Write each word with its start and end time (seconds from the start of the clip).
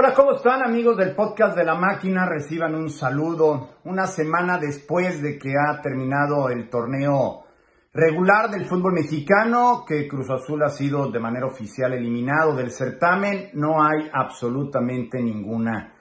Hola, 0.00 0.14
¿cómo 0.14 0.30
están 0.30 0.62
amigos 0.62 0.96
del 0.96 1.16
podcast 1.16 1.56
de 1.56 1.64
la 1.64 1.74
máquina? 1.74 2.24
Reciban 2.24 2.76
un 2.76 2.88
saludo 2.88 3.78
una 3.82 4.06
semana 4.06 4.56
después 4.56 5.20
de 5.20 5.36
que 5.40 5.54
ha 5.58 5.82
terminado 5.82 6.50
el 6.50 6.70
torneo 6.70 7.42
regular 7.92 8.48
del 8.48 8.66
fútbol 8.66 8.92
mexicano, 8.92 9.84
que 9.84 10.06
Cruz 10.06 10.30
Azul 10.30 10.62
ha 10.62 10.68
sido 10.68 11.10
de 11.10 11.18
manera 11.18 11.46
oficial 11.46 11.94
eliminado 11.94 12.54
del 12.54 12.70
certamen. 12.70 13.50
No 13.54 13.82
hay 13.82 14.08
absolutamente 14.12 15.20
ninguna 15.20 15.94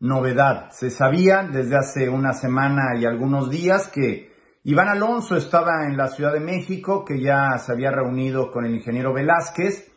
novedad. 0.00 0.72
Se 0.72 0.90
sabía 0.90 1.44
desde 1.44 1.76
hace 1.76 2.08
una 2.08 2.32
semana 2.32 2.98
y 2.98 3.04
algunos 3.04 3.50
días 3.50 3.86
que 3.86 4.32
Iván 4.64 4.88
Alonso 4.88 5.36
estaba 5.36 5.86
en 5.86 5.96
la 5.96 6.08
Ciudad 6.08 6.32
de 6.32 6.40
México, 6.40 7.04
que 7.04 7.20
ya 7.20 7.56
se 7.58 7.70
había 7.70 7.92
reunido 7.92 8.50
con 8.50 8.64
el 8.64 8.74
ingeniero 8.74 9.12
Velázquez 9.12 9.93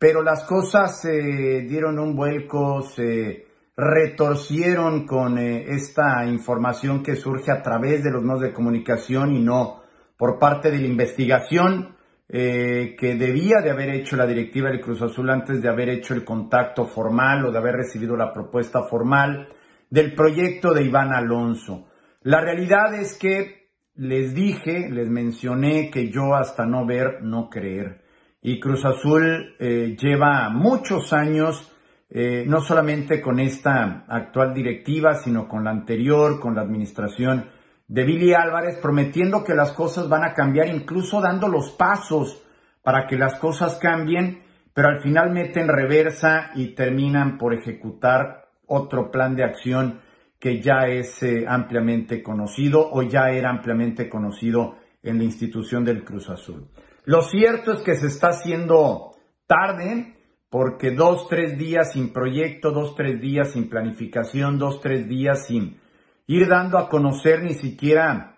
pero 0.00 0.22
las 0.22 0.44
cosas 0.44 1.02
se 1.02 1.60
dieron 1.68 1.98
un 1.98 2.16
vuelco, 2.16 2.80
se 2.80 3.44
retorcieron 3.76 5.06
con 5.06 5.36
eh, 5.36 5.66
esta 5.74 6.24
información 6.24 7.02
que 7.02 7.16
surge 7.16 7.52
a 7.52 7.60
través 7.60 8.02
de 8.02 8.10
los 8.10 8.22
medios 8.22 8.40
de 8.40 8.52
comunicación 8.54 9.36
y 9.36 9.42
no 9.42 9.82
por 10.16 10.38
parte 10.38 10.70
de 10.70 10.78
la 10.78 10.86
investigación 10.86 11.96
eh, 12.30 12.96
que 12.98 13.14
debía 13.16 13.60
de 13.60 13.72
haber 13.72 13.90
hecho 13.90 14.16
la 14.16 14.26
directiva 14.26 14.70
del 14.70 14.80
Cruz 14.80 15.02
Azul 15.02 15.28
antes 15.28 15.60
de 15.60 15.68
haber 15.68 15.90
hecho 15.90 16.14
el 16.14 16.24
contacto 16.24 16.86
formal 16.86 17.44
o 17.44 17.52
de 17.52 17.58
haber 17.58 17.74
recibido 17.74 18.16
la 18.16 18.32
propuesta 18.32 18.84
formal 18.84 19.48
del 19.90 20.14
proyecto 20.14 20.72
de 20.72 20.82
Iván 20.82 21.12
Alonso. 21.12 21.88
La 22.22 22.40
realidad 22.40 22.94
es 22.94 23.18
que 23.18 23.68
les 23.96 24.34
dije, 24.34 24.88
les 24.88 25.10
mencioné 25.10 25.90
que 25.90 26.08
yo 26.08 26.34
hasta 26.34 26.64
no 26.64 26.86
ver, 26.86 27.22
no 27.22 27.50
creer 27.50 28.08
y 28.42 28.58
Cruz 28.58 28.84
Azul 28.84 29.54
eh, 29.58 29.96
lleva 30.00 30.48
muchos 30.48 31.12
años, 31.12 31.72
eh, 32.08 32.44
no 32.46 32.60
solamente 32.60 33.20
con 33.20 33.38
esta 33.38 34.04
actual 34.08 34.54
directiva, 34.54 35.14
sino 35.14 35.46
con 35.46 35.64
la 35.64 35.70
anterior, 35.70 36.40
con 36.40 36.54
la 36.54 36.62
administración 36.62 37.46
de 37.86 38.04
Billy 38.04 38.32
Álvarez, 38.32 38.78
prometiendo 38.80 39.44
que 39.44 39.54
las 39.54 39.72
cosas 39.72 40.08
van 40.08 40.24
a 40.24 40.32
cambiar, 40.32 40.68
incluso 40.68 41.20
dando 41.20 41.48
los 41.48 41.70
pasos 41.70 42.42
para 42.82 43.06
que 43.06 43.16
las 43.16 43.38
cosas 43.38 43.76
cambien, 43.76 44.42
pero 44.72 44.88
al 44.88 45.02
final 45.02 45.30
meten 45.30 45.68
reversa 45.68 46.50
y 46.54 46.68
terminan 46.68 47.36
por 47.36 47.52
ejecutar 47.52 48.48
otro 48.66 49.10
plan 49.10 49.34
de 49.36 49.44
acción 49.44 50.00
que 50.38 50.62
ya 50.62 50.86
es 50.86 51.22
eh, 51.22 51.44
ampliamente 51.46 52.22
conocido 52.22 52.88
o 52.90 53.02
ya 53.02 53.30
era 53.30 53.50
ampliamente 53.50 54.08
conocido 54.08 54.76
en 55.02 55.18
la 55.18 55.24
institución 55.24 55.84
del 55.84 56.02
Cruz 56.02 56.30
Azul. 56.30 56.68
Lo 57.10 57.22
cierto 57.22 57.72
es 57.72 57.82
que 57.82 57.96
se 57.96 58.06
está 58.06 58.28
haciendo 58.28 59.16
tarde 59.48 60.14
porque 60.48 60.92
dos, 60.92 61.26
tres 61.28 61.58
días 61.58 61.92
sin 61.92 62.12
proyecto, 62.12 62.70
dos, 62.70 62.94
tres 62.94 63.20
días 63.20 63.50
sin 63.50 63.68
planificación, 63.68 64.60
dos, 64.60 64.80
tres 64.80 65.08
días 65.08 65.44
sin 65.48 65.80
ir 66.28 66.46
dando 66.46 66.78
a 66.78 66.88
conocer 66.88 67.42
ni 67.42 67.54
siquiera 67.54 68.36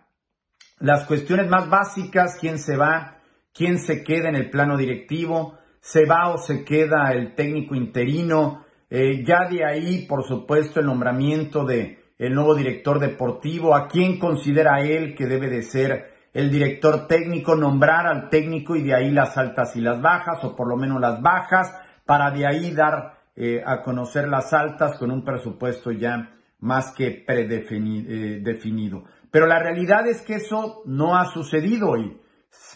las 0.79 1.05
cuestiones 1.05 1.51
más 1.51 1.69
básicas, 1.69 2.39
quién 2.41 2.59
se 2.59 2.79
va, 2.79 3.19
quién 3.53 3.79
se 3.79 4.03
queda 4.03 4.31
en 4.31 4.37
el 4.37 4.49
plano 4.49 4.79
directivo, 4.79 5.59
se 5.83 6.07
va 6.07 6.33
o 6.33 6.39
se 6.39 6.65
queda 6.65 7.13
el 7.13 7.35
técnico 7.35 7.75
interino, 7.75 8.65
eh, 8.89 9.23
ya 9.23 9.51
de 9.51 9.67
ahí, 9.67 10.07
por 10.07 10.25
supuesto, 10.25 10.81
el 10.81 10.87
nombramiento 10.87 11.67
de 11.67 11.99
el 12.17 12.33
nuevo 12.33 12.55
director 12.55 13.01
deportivo, 13.01 13.77
a 13.77 13.87
quién 13.87 14.19
considera 14.19 14.81
él 14.81 15.15
que 15.15 15.27
debe 15.27 15.51
de 15.51 15.63
ser 15.63 16.12
el 16.33 16.51
director 16.51 17.07
técnico 17.07 17.55
nombrar 17.55 18.07
al 18.07 18.31
técnico 18.31 18.75
y 18.75 18.83
de 18.83 18.95
ahí 18.95 19.11
las 19.11 19.37
altas 19.37 19.77
y 19.77 19.81
las 19.81 20.01
bajas, 20.01 20.43
o 20.45 20.57
por 20.57 20.69
lo 20.69 20.77
menos 20.77 21.01
las 21.01 21.21
bajas, 21.21 21.75
para 22.07 22.31
de 22.31 22.47
ahí 22.47 22.73
dar 22.73 23.19
eh, 23.37 23.63
a 23.65 23.83
conocer 23.83 24.29
las 24.29 24.53
altas 24.53 24.99
con 24.99 25.11
un 25.11 25.25
presupuesto 25.25 25.91
ya 25.91 26.31
más 26.61 26.93
que 26.93 27.11
predefinido. 27.27 28.99
Eh, 28.99 29.05
Pero 29.31 29.47
la 29.47 29.59
realidad 29.59 30.07
es 30.07 30.23
que 30.23 30.35
eso 30.37 30.83
no 30.87 31.17
ha 31.17 31.27
sucedido 31.27 31.97
y 31.97 32.21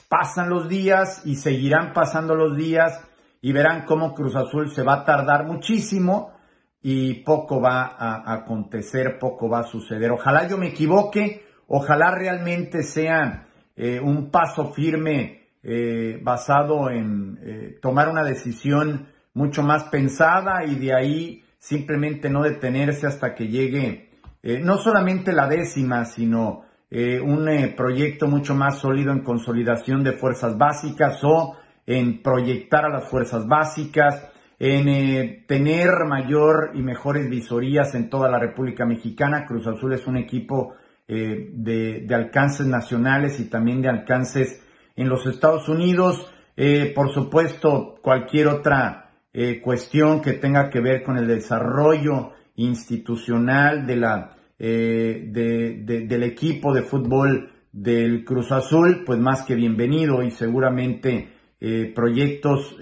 pasan 0.08 0.50
los 0.50 0.68
días 0.68 1.22
y 1.24 1.36
seguirán 1.36 1.92
pasando 1.92 2.34
los 2.34 2.56
días 2.56 3.00
y 3.40 3.52
verán 3.52 3.84
cómo 3.84 4.14
Cruz 4.14 4.34
Azul 4.36 4.70
se 4.70 4.82
va 4.82 4.94
a 4.94 5.04
tardar 5.04 5.46
muchísimo 5.46 6.32
y 6.82 7.24
poco 7.24 7.60
va 7.60 7.96
a 7.98 8.32
acontecer, 8.32 9.18
poco 9.18 9.48
va 9.48 9.60
a 9.60 9.64
suceder. 9.64 10.10
Ojalá 10.10 10.46
yo 10.48 10.56
me 10.56 10.68
equivoque, 10.68 11.44
ojalá 11.66 12.12
realmente 12.12 12.82
sean 12.82 13.45
eh, 13.76 14.00
un 14.00 14.30
paso 14.30 14.72
firme 14.72 15.48
eh, 15.62 16.18
basado 16.22 16.88
en 16.88 17.38
eh, 17.42 17.78
tomar 17.82 18.08
una 18.08 18.24
decisión 18.24 19.08
mucho 19.34 19.62
más 19.62 19.84
pensada 19.84 20.64
y 20.64 20.76
de 20.76 20.94
ahí 20.94 21.44
simplemente 21.58 22.30
no 22.30 22.42
detenerse 22.42 23.06
hasta 23.06 23.34
que 23.34 23.48
llegue 23.48 24.04
no 24.62 24.78
solamente 24.78 25.32
la 25.32 25.48
décima, 25.48 26.04
sino 26.04 26.62
un 26.92 27.74
proyecto 27.76 28.28
mucho 28.28 28.54
más 28.54 28.78
sólido 28.78 29.10
en 29.10 29.24
consolidación 29.24 30.04
de 30.04 30.12
fuerzas 30.12 30.56
básicas 30.56 31.18
o 31.24 31.56
en 31.84 32.22
proyectar 32.22 32.84
a 32.84 32.88
las 32.88 33.10
fuerzas 33.10 33.48
básicas, 33.48 34.30
en 34.60 35.44
tener 35.48 36.04
mayor 36.06 36.70
y 36.74 36.82
mejores 36.82 37.28
visorías 37.28 37.92
en 37.96 38.08
toda 38.08 38.30
la 38.30 38.38
República 38.38 38.86
Mexicana. 38.86 39.46
Cruz 39.46 39.66
Azul 39.66 39.94
es 39.94 40.06
un 40.06 40.16
equipo 40.16 40.76
eh, 41.08 41.50
de, 41.52 42.04
alcances 42.12 42.66
nacionales 42.66 43.38
y 43.38 43.44
también 43.44 43.80
de 43.80 43.88
alcances 43.88 44.60
en 44.96 45.08
los 45.08 45.24
Estados 45.26 45.68
Unidos. 45.68 46.28
Eh, 46.56 46.92
por 46.96 47.12
supuesto, 47.12 47.94
cualquier 48.02 48.48
otra 48.48 49.10
eh, 49.32 49.60
cuestión 49.60 50.20
que 50.20 50.32
tenga 50.32 50.68
que 50.68 50.80
ver 50.80 51.04
con 51.04 51.16
el 51.16 51.28
desarrollo 51.28 52.32
institucional 52.56 53.86
de 53.86 53.96
la, 53.96 54.36
del 54.58 56.22
equipo 56.24 56.74
de 56.74 56.82
fútbol 56.82 57.52
del 57.70 58.24
Cruz 58.24 58.50
Azul, 58.50 59.04
pues 59.04 59.20
más 59.20 59.42
que 59.42 59.54
bienvenido 59.54 60.22
y 60.22 60.30
seguramente 60.30 61.28
proyectos 61.94 62.74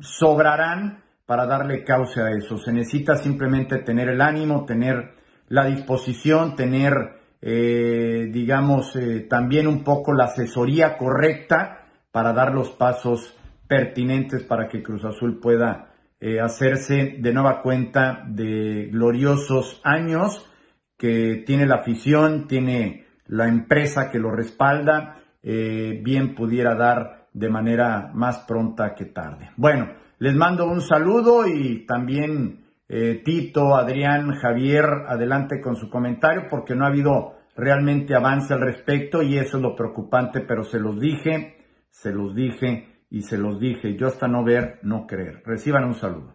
sobrarán 0.00 1.04
para 1.24 1.46
darle 1.46 1.84
causa 1.84 2.26
a 2.26 2.32
eso. 2.32 2.58
Se 2.58 2.72
necesita 2.72 3.14
simplemente 3.16 3.78
tener 3.78 4.08
el 4.08 4.20
ánimo, 4.20 4.66
tener 4.66 5.14
la 5.48 5.66
disposición, 5.66 6.56
tener 6.56 7.21
eh, 7.44 8.28
digamos, 8.30 8.94
eh, 8.94 9.26
también 9.28 9.66
un 9.66 9.82
poco 9.82 10.12
la 10.12 10.26
asesoría 10.26 10.96
correcta 10.96 11.86
para 12.12 12.32
dar 12.32 12.54
los 12.54 12.70
pasos 12.70 13.36
pertinentes 13.66 14.44
para 14.44 14.68
que 14.68 14.80
Cruz 14.80 15.04
Azul 15.04 15.40
pueda 15.40 15.92
eh, 16.20 16.38
hacerse 16.38 17.16
de 17.18 17.32
nueva 17.32 17.60
cuenta 17.60 18.24
de 18.28 18.90
gloriosos 18.92 19.80
años 19.82 20.48
que 20.96 21.42
tiene 21.44 21.66
la 21.66 21.76
afición, 21.76 22.46
tiene 22.46 23.06
la 23.26 23.48
empresa 23.48 24.08
que 24.08 24.20
lo 24.20 24.30
respalda, 24.30 25.18
bien 25.42 26.36
pudiera 26.36 26.76
dar 26.76 27.26
de 27.32 27.48
manera 27.48 28.12
más 28.14 28.38
pronta 28.46 28.94
que 28.94 29.06
tarde. 29.06 29.50
Bueno, 29.56 29.88
les 30.20 30.36
mando 30.36 30.66
un 30.66 30.80
saludo 30.80 31.48
y 31.48 31.84
también 31.86 32.61
eh, 32.94 33.22
Tito, 33.24 33.74
Adrián, 33.74 34.34
Javier, 34.34 34.84
adelante 35.08 35.62
con 35.62 35.76
su 35.76 35.88
comentario 35.88 36.48
porque 36.50 36.74
no 36.74 36.84
ha 36.84 36.88
habido 36.88 37.38
realmente 37.56 38.14
avance 38.14 38.52
al 38.52 38.60
respecto 38.60 39.22
y 39.22 39.38
eso 39.38 39.56
es 39.56 39.62
lo 39.62 39.74
preocupante, 39.74 40.42
pero 40.42 40.62
se 40.62 40.78
los 40.78 41.00
dije, 41.00 41.56
se 41.88 42.12
los 42.12 42.34
dije 42.34 43.06
y 43.08 43.22
se 43.22 43.38
los 43.38 43.58
dije. 43.58 43.96
Yo 43.96 44.08
hasta 44.08 44.28
no 44.28 44.44
ver, 44.44 44.78
no 44.82 45.06
creer. 45.06 45.42
Reciban 45.46 45.84
un 45.84 45.94
saludo. 45.94 46.34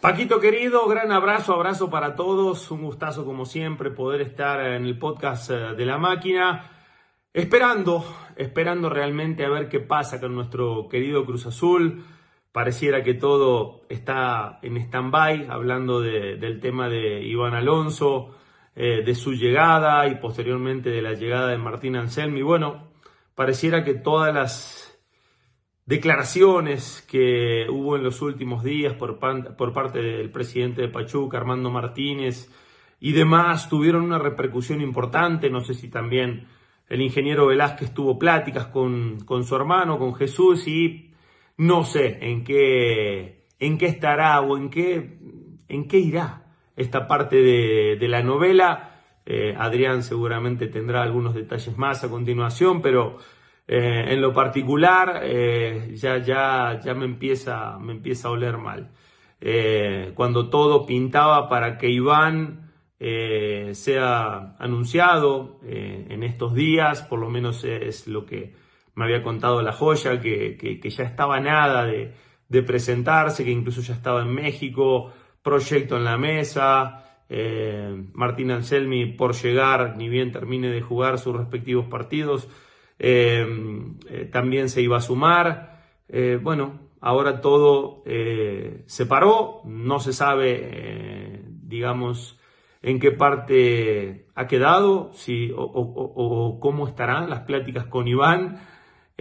Paquito 0.00 0.40
querido, 0.40 0.88
gran 0.88 1.12
abrazo, 1.12 1.52
abrazo 1.52 1.90
para 1.90 2.16
todos. 2.16 2.70
Un 2.70 2.80
gustazo 2.80 3.26
como 3.26 3.44
siempre 3.44 3.90
poder 3.90 4.22
estar 4.22 4.64
en 4.64 4.86
el 4.86 4.98
podcast 4.98 5.50
eh, 5.50 5.74
de 5.76 5.84
la 5.84 5.98
máquina. 5.98 6.70
Esperando, 7.34 8.02
esperando 8.34 8.88
realmente 8.88 9.44
a 9.44 9.50
ver 9.50 9.68
qué 9.68 9.80
pasa 9.80 10.20
con 10.20 10.34
nuestro 10.34 10.88
querido 10.88 11.26
Cruz 11.26 11.44
Azul 11.44 12.02
pareciera 12.52 13.02
que 13.02 13.14
todo 13.14 13.82
está 13.88 14.58
en 14.62 14.76
stand-by, 14.76 15.46
hablando 15.48 16.00
del 16.00 16.60
tema 16.60 16.88
de 16.88 17.22
Iván 17.22 17.54
Alonso, 17.54 18.36
eh, 18.74 19.02
de 19.04 19.14
su 19.14 19.34
llegada 19.34 20.06
y 20.08 20.16
posteriormente 20.16 20.90
de 20.90 21.02
la 21.02 21.14
llegada 21.14 21.48
de 21.48 21.58
Martín 21.58 21.96
Anselmi. 21.96 22.42
Bueno, 22.42 22.92
pareciera 23.34 23.84
que 23.84 23.94
todas 23.94 24.34
las 24.34 24.98
declaraciones 25.86 27.04
que 27.08 27.66
hubo 27.68 27.96
en 27.96 28.04
los 28.04 28.22
últimos 28.22 28.62
días 28.62 28.94
por, 28.94 29.18
parte 29.18 29.98
del 30.00 30.30
presidente 30.30 30.82
de 30.82 30.88
Pachuca, 30.88 31.38
Armando 31.38 31.70
Martínez, 31.70 32.50
y 33.00 33.12
demás 33.12 33.68
tuvieron 33.68 34.02
una 34.02 34.18
repercusión 34.18 34.80
importante. 34.80 35.50
No 35.50 35.62
sé 35.62 35.74
si 35.74 35.88
también 35.88 36.46
el 36.88 37.00
ingeniero 37.00 37.46
Velázquez 37.46 37.92
tuvo 37.92 38.18
pláticas 38.18 38.66
con, 38.66 39.20
con 39.24 39.44
su 39.44 39.56
hermano, 39.56 39.98
con 39.98 40.14
Jesús, 40.14 40.66
y 40.68 41.09
no 41.60 41.84
sé 41.84 42.16
en 42.22 42.42
qué, 42.42 43.44
en 43.58 43.76
qué 43.76 43.86
estará 43.86 44.40
o 44.40 44.56
en 44.56 44.70
qué, 44.70 45.18
en 45.68 45.88
qué 45.88 45.98
irá 45.98 46.46
esta 46.74 47.06
parte 47.06 47.36
de, 47.36 48.08
la 48.08 48.22
novela. 48.22 49.02
Eh, 49.26 49.54
Adrián 49.58 50.02
seguramente 50.02 50.68
tendrá 50.68 51.02
algunos 51.02 51.34
detalles 51.34 51.76
más 51.76 52.02
a 52.02 52.08
continuación, 52.08 52.80
pero 52.80 53.18
eh, 53.68 54.06
en 54.08 54.22
lo 54.22 54.32
particular 54.32 55.20
eh, 55.22 55.92
ya, 55.96 56.16
ya, 56.16 56.80
ya 56.82 56.94
me, 56.94 57.04
empieza, 57.04 57.78
me 57.78 57.92
empieza 57.92 58.28
a 58.28 58.30
oler 58.30 58.56
mal. 58.56 58.92
cuando 60.14 60.48
todo 60.48 60.86
pintaba 60.86 61.46
para 61.46 61.76
que 61.76 61.90
Iván 61.90 62.70
sea 63.72 64.56
anunciado 64.58 65.60
en 65.62 66.22
estos 66.22 66.54
días, 66.54 67.02
por 67.02 67.18
lo 67.18 67.28
menos 67.28 67.64
es 67.64 68.06
lo 68.06 68.24
que 68.24 68.54
me 68.94 69.04
había 69.04 69.22
contado 69.22 69.62
la 69.62 69.72
joya, 69.72 70.20
que, 70.20 70.80
ya 70.82 71.04
estaba 71.04 71.40
nada 71.40 71.84
de, 71.84 72.62
presentarse, 72.62 73.44
que 73.44 73.50
incluso 73.50 73.80
ya 73.80 73.94
estaba 73.94 74.22
en 74.22 74.32
México, 74.34 75.12
proyecto 75.42 75.96
en 75.96 76.04
la 76.04 76.18
mesa, 76.18 77.04
Martín 78.12 78.50
Anselmi 78.50 79.06
por 79.06 79.34
llegar, 79.34 79.96
ni 79.96 80.08
bien 80.08 80.32
termine 80.32 80.68
de 80.68 80.80
jugar 80.82 81.18
sus 81.18 81.36
respectivos 81.36 81.86
partidos, 81.86 82.48
también 84.32 84.68
se 84.68 84.82
iba 84.82 84.96
a 84.96 85.00
sumar. 85.00 85.84
bueno, 86.42 86.90
Ahora 87.00 87.40
todo 87.40 88.02
eh, 88.04 88.84
se 88.86 89.06
paró, 89.06 89.62
no 89.64 90.00
se 90.00 90.12
sabe, 90.12 90.60
eh, 90.62 91.42
digamos, 91.46 92.38
en 92.82 93.00
qué 93.00 93.10
parte 93.10 94.26
ha 94.34 94.46
quedado 94.46 95.10
si, 95.14 95.50
o, 95.56 96.58
cómo 96.60 96.86
estarán 96.86 97.30
las 97.30 97.40
pláticas 97.40 97.86
con 97.86 98.06
Iván. 98.06 98.60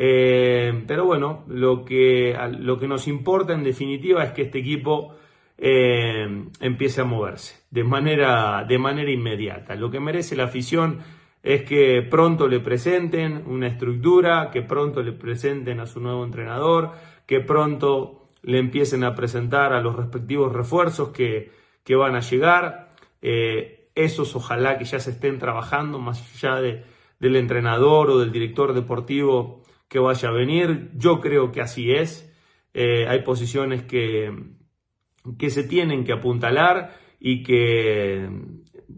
Eh, 0.02 0.86
pero 0.88 1.04
bueno, 1.04 1.44
lo 1.50 1.84
que, 1.84 2.34
lo 2.60 2.80
que 2.80 2.88
nos 2.88 3.06
importa 3.10 3.54
en 3.54 3.66
definitiva 3.66 4.24
es 4.24 4.32
que 4.32 4.44
este 4.44 4.60
equipo 4.60 5.16
empiece 5.62 7.02
a 7.02 7.04
moverse 7.04 7.66
de 7.70 7.84
manera, 7.84 8.64
de 8.64 8.78
manera 8.78 9.12
inmediata. 9.12 9.76
Lo 9.76 9.92
que 9.92 10.00
merece 10.00 10.38
la 10.38 10.46
afición 10.46 11.00
es 11.44 11.64
que 11.64 12.02
pronto 12.02 12.48
le 12.48 12.62
presenten 12.62 13.44
una 13.46 13.68
estructura, 13.68 14.52
que 14.52 14.62
pronto 14.62 15.04
le 15.04 15.12
presenten 15.12 15.82
a 15.82 15.86
su 15.86 16.00
nuevo 16.00 16.24
entrenador, 16.24 16.92
que 17.26 17.42
pronto 17.42 18.28
le 18.42 18.60
empiecen 18.60 19.04
a 19.04 19.16
presentar 19.16 19.74
a 19.74 19.82
los 19.82 19.98
respectivos 19.98 20.54
refuerzos 20.54 21.10
que, 21.10 21.52
van 21.90 22.16
a 22.16 22.22
llegar. 22.22 22.92
Eh, 23.22 23.90
esos 23.96 24.34
ojalá 24.34 24.78
que 24.78 24.86
ya 24.86 25.02
se 25.02 25.12
estén 25.12 25.40
trabajando 25.40 26.00
más 26.00 26.22
allá 26.22 26.62
de, 26.62 26.86
del 27.20 27.36
entrenador 27.36 28.12
o 28.12 28.20
del 28.20 28.32
director 28.32 28.74
deportivo 28.74 29.64
que 29.90 30.00
vaya 30.00 30.30
a 30.30 30.32
venir. 30.32 30.92
Yo 30.96 31.20
creo 31.20 31.52
que 31.52 31.62
así 31.62 31.92
es. 31.92 32.32
Eh, 32.74 33.08
hay 33.08 33.24
posiciones 33.24 33.84
que, 33.84 34.32
que 35.38 35.50
se 35.50 35.64
tienen 35.64 36.06
que 36.06 36.14
apuntalar 36.14 36.96
y 37.20 37.44
que, 37.44 38.30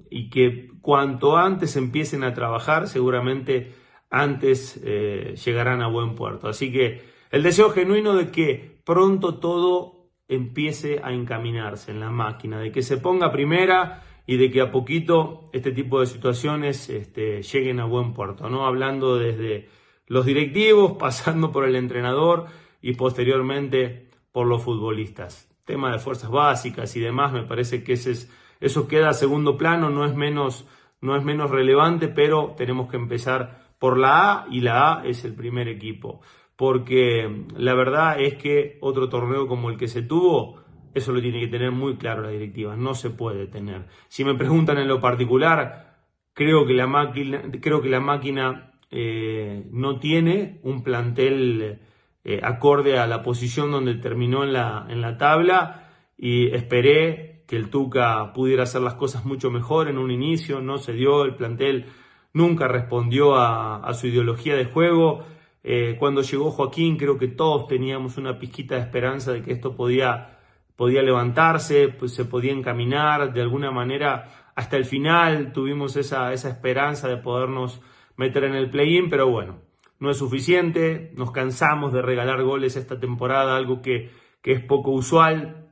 y 0.10 0.30
que 0.30 0.70
cuanto 0.82 1.38
antes 1.38 1.76
empiecen 1.78 2.24
a 2.24 2.34
trabajar, 2.34 2.88
seguramente 2.88 3.72
antes 4.10 4.80
eh, 4.84 5.36
llegarán 5.44 5.82
a 5.82 5.88
buen 5.88 6.16
puerto. 6.16 6.48
Así 6.48 6.72
que 6.72 7.02
el 7.32 7.44
deseo 7.44 7.70
genuino 7.70 8.14
de 8.14 8.30
que 8.30 8.82
pronto 8.84 9.40
todo 9.40 10.10
empiece 10.28 11.00
a 11.04 11.14
encaminarse 11.14 11.92
en 11.92 12.00
la 12.00 12.10
máquina, 12.10 12.60
de 12.60 12.72
que 12.72 12.82
se 12.82 12.98
ponga 12.98 13.32
primera 13.32 14.04
y 14.28 14.38
de 14.38 14.52
que 14.52 14.62
a 14.62 14.72
poquito 14.72 15.46
este 15.54 15.72
tipo 15.72 16.00
de 16.00 16.06
situaciones 16.06 16.90
este, 16.90 17.42
lleguen 17.42 17.80
a 17.80 17.86
buen 17.86 18.14
puerto, 18.14 18.50
¿no? 18.50 18.66
Hablando 18.66 19.18
desde 19.18 19.70
los 20.12 20.26
directivos, 20.26 20.98
pasando 21.00 21.54
por 21.54 21.64
el 21.64 21.78
entrenador 21.78 22.48
y 22.82 22.96
posteriormente 22.96 24.10
por 24.34 24.46
los 24.46 24.62
futbolistas. 24.62 25.50
Tema 25.64 25.94
de 25.94 26.00
fuerzas 26.00 26.30
básicas 26.30 26.94
y 26.98 27.00
demás, 27.00 27.32
me 27.32 27.44
parece 27.44 27.82
que 27.82 27.94
ese 27.94 28.12
es, 28.12 28.30
eso 28.60 28.90
queda 28.90 29.08
a 29.08 29.14
segundo 29.14 29.56
plano, 29.56 29.90
no 29.90 30.06
es, 30.06 30.14
menos, 30.14 30.68
no 31.00 31.16
es 31.16 31.24
menos 31.24 31.50
relevante, 31.50 32.10
pero 32.10 32.56
tenemos 32.58 32.90
que 32.90 32.98
empezar 32.98 33.72
por 33.80 33.98
la 33.98 34.32
A 34.32 34.48
y 34.52 34.60
la 34.60 35.00
A 35.00 35.06
es 35.06 35.24
el 35.24 35.34
primer 35.34 35.70
equipo 35.70 36.20
porque 36.58 37.46
la 37.56 37.74
verdad 37.74 38.22
es 38.22 38.36
que 38.36 38.78
otro 38.82 39.10
torneo 39.10 39.48
como 39.48 39.72
el 39.72 39.78
que 39.78 39.88
se 39.88 40.04
tuvo, 40.04 40.62
eso 40.94 41.14
lo 41.14 41.22
tiene 41.22 41.40
que 41.40 41.48
tener 41.48 41.72
muy 41.72 41.96
claro 41.96 42.22
la 42.22 42.30
directiva, 42.30 42.76
no 42.76 42.94
se 42.96 43.10
puede 43.10 43.48
tener. 43.48 43.88
Si 44.10 44.24
me 44.24 44.36
preguntan 44.36 44.78
en 44.78 44.88
lo 44.88 45.00
particular, 45.00 46.02
creo 46.34 46.68
que 46.68 46.74
la 46.74 46.86
máquina, 46.86 47.42
creo 47.62 47.82
que 47.82 47.90
la 47.90 48.02
máquina 48.02 48.71
eh, 48.92 49.66
no 49.72 50.00
tiene 50.00 50.60
un 50.64 50.84
plantel 50.84 51.80
eh, 52.24 52.40
acorde 52.44 53.00
a 53.00 53.08
la 53.08 53.24
posición 53.24 53.72
donde 53.72 53.96
terminó 53.96 54.44
en 54.44 54.54
la, 54.54 54.86
en 54.90 55.02
la 55.02 55.18
tabla 55.18 55.90
y 56.18 56.54
esperé 56.54 57.44
que 57.48 57.56
el 57.56 57.70
Tuca 57.70 58.32
pudiera 58.34 58.64
hacer 58.64 58.82
las 58.82 58.94
cosas 58.96 59.26
mucho 59.26 59.50
mejor 59.50 59.88
en 59.88 59.98
un 59.98 60.12
inicio, 60.12 60.62
no 60.62 60.78
se 60.78 60.94
dio, 60.94 61.24
el 61.24 61.36
plantel 61.36 61.86
nunca 62.34 62.68
respondió 62.68 63.36
a, 63.36 63.94
su 63.94 64.08
ideología 64.08 64.56
de 64.56 64.66
juego 64.66 65.26
eh, 65.64 65.96
cuando 66.00 66.22
llegó 66.22 66.52
Joaquín, 66.52 66.98
creo 66.98 67.18
que 67.18 67.28
todos 67.28 67.68
teníamos 67.68 68.18
una 68.18 68.40
pizquita 68.40 68.76
de 68.76 68.82
esperanza 68.82 69.32
de 69.32 69.42
que 69.42 69.54
esto 69.54 69.76
podía, 69.76 70.40
podía 70.76 71.02
levantarse, 71.02 71.90
pues 71.90 72.14
se 72.14 72.26
podía 72.26 72.52
encaminar 72.52 73.32
de 73.34 73.42
alguna 73.42 73.72
manera 73.72 74.52
hasta 74.56 74.78
el 74.78 74.86
final. 74.86 75.52
Tuvimos 75.54 75.96
esa, 75.98 76.34
esa 76.34 76.50
esperanza 76.50 77.08
de 77.08 77.18
podernos 77.18 77.82
meter 78.16 78.44
en 78.44 78.56
el 78.56 78.70
play-in, 78.70 79.10
pero 79.10 79.30
bueno, 79.30 79.60
no 80.00 80.10
es 80.10 80.18
suficiente. 80.18 81.12
Nos 81.16 81.32
cansamos 81.32 81.94
de 81.94 82.02
regalar 82.02 82.44
goles 82.44 82.76
esta 82.76 83.00
temporada, 83.00 83.56
algo 83.56 83.82
que, 83.82 84.10
que 84.42 84.52
es 84.54 84.64
poco 84.64 84.92
usual, 84.92 85.70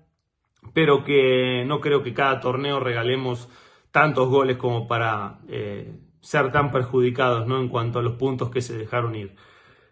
pero 0.73 1.03
que 1.03 1.63
no 1.65 1.79
creo 1.79 2.03
que 2.03 2.13
cada 2.13 2.39
torneo 2.39 2.79
regalemos 2.79 3.49
tantos 3.91 4.29
goles 4.29 4.57
como 4.57 4.87
para 4.87 5.39
eh, 5.47 5.99
ser 6.21 6.51
tan 6.51 6.71
perjudicados 6.71 7.47
¿no? 7.47 7.59
en 7.59 7.69
cuanto 7.69 7.99
a 7.99 8.03
los 8.03 8.13
puntos 8.13 8.49
que 8.49 8.61
se 8.61 8.77
dejaron 8.77 9.15
ir. 9.15 9.35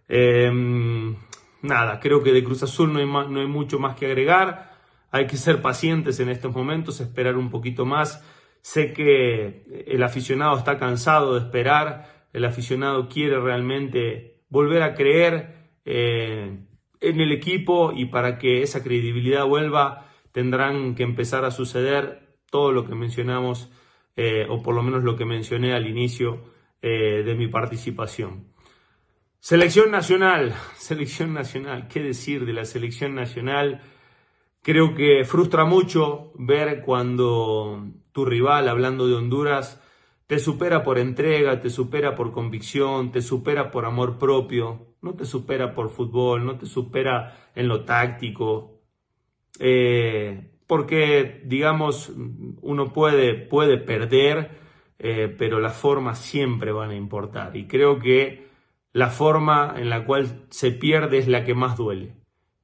Em, 0.08 1.16
nada, 1.62 2.00
creo 2.00 2.24
que 2.24 2.34
de 2.34 2.44
Cruz 2.44 2.64
Azul 2.64 2.94
no 2.94 3.00
hay, 3.00 3.06
no 3.06 3.40
hay 3.40 3.48
mucho 3.48 3.80
más 3.80 3.96
que 3.96 4.06
agregar. 4.06 4.78
Hay 5.12 5.26
que 5.26 5.38
ser 5.38 5.62
pacientes 5.62 6.20
en 6.20 6.30
estos 6.30 6.54
momentos, 6.54 7.00
esperar 7.00 7.38
un 7.38 7.50
poquito 7.50 7.86
más. 7.86 8.24
Sé 8.62 8.94
que 8.94 9.64
el 9.88 10.04
aficionado 10.04 10.58
está 10.58 10.78
cansado 10.78 11.36
de 11.36 11.46
esperar, 11.46 12.17
el 12.34 12.46
aficionado 12.46 13.08
quiere 13.10 13.40
realmente 13.40 14.42
volver 14.50 14.84
a 14.84 14.94
creer 14.94 15.56
eh, 15.86 16.60
en 17.00 17.22
el 17.22 17.32
equipo 17.32 17.92
y 17.94 18.06
para 18.06 18.38
que 18.38 18.62
esa 18.62 18.84
credibilidad 18.84 19.46
vuelva 19.46 20.10
tendrán 20.32 20.96
que 20.96 21.04
empezar 21.04 21.46
a 21.46 21.52
suceder 21.52 22.28
todo 22.50 22.72
lo 22.72 22.86
que 22.86 22.96
mencionamos 22.96 23.72
eh, 24.16 24.46
o 24.50 24.62
por 24.62 24.76
lo 24.76 24.84
menos 24.84 25.04
lo 25.04 25.16
que 25.16 25.26
mencioné 25.26 25.74
al 25.74 25.88
inicio 25.88 26.44
eh, 26.82 27.24
de 27.26 27.36
mi 27.36 27.48
participación. 27.48 28.48
Selección 29.40 29.92
nacional, 29.92 30.56
selección 30.76 31.34
nacional, 31.34 31.88
¿qué 31.88 32.02
decir 32.02 32.46
de 32.46 32.54
la 32.54 32.66
selección 32.66 33.16
nacional? 33.16 33.82
Creo 34.62 34.94
que 34.96 35.24
frustra 35.24 35.66
mucho 35.66 36.34
ver 36.36 36.82
cuando 36.82 37.88
tu 38.12 38.26
rival, 38.26 38.68
hablando 38.68 39.08
de 39.08 39.16
Honduras, 39.16 39.82
te 40.28 40.40
supera 40.40 40.84
por 40.84 41.00
entrega, 41.00 41.62
te 41.62 41.70
supera 41.70 42.14
por 42.14 42.32
convicción, 42.32 43.12
te 43.12 43.22
supera 43.22 43.72
por 43.72 43.86
amor 43.86 44.18
propio, 44.18 44.96
no 45.02 45.14
te 45.14 45.26
supera 45.26 45.74
por 45.74 45.90
fútbol, 45.90 46.46
no 46.46 46.58
te 46.58 46.66
supera 46.66 47.50
en 47.56 47.70
lo 47.70 47.86
táctico. 47.86 48.82
Eh, 49.60 50.52
porque, 50.68 51.42
digamos, 51.46 52.12
uno 52.62 52.92
puede, 52.92 53.36
puede 53.36 53.78
perder, 53.78 54.52
eh, 55.00 55.34
pero 55.38 55.62
las 55.62 55.78
formas 55.78 56.20
siempre 56.20 56.74
van 56.74 56.90
a 56.90 56.96
importar. 56.96 57.56
Y 57.56 57.68
creo 57.68 58.00
que 58.00 58.48
la 58.92 59.10
forma 59.10 59.76
en 59.78 59.90
la 59.90 60.06
cual 60.06 60.46
se 60.50 60.72
pierde 60.72 61.20
es 61.20 61.30
la 61.30 61.46
que 61.46 61.54
más 61.54 61.78
duele. 61.78 62.16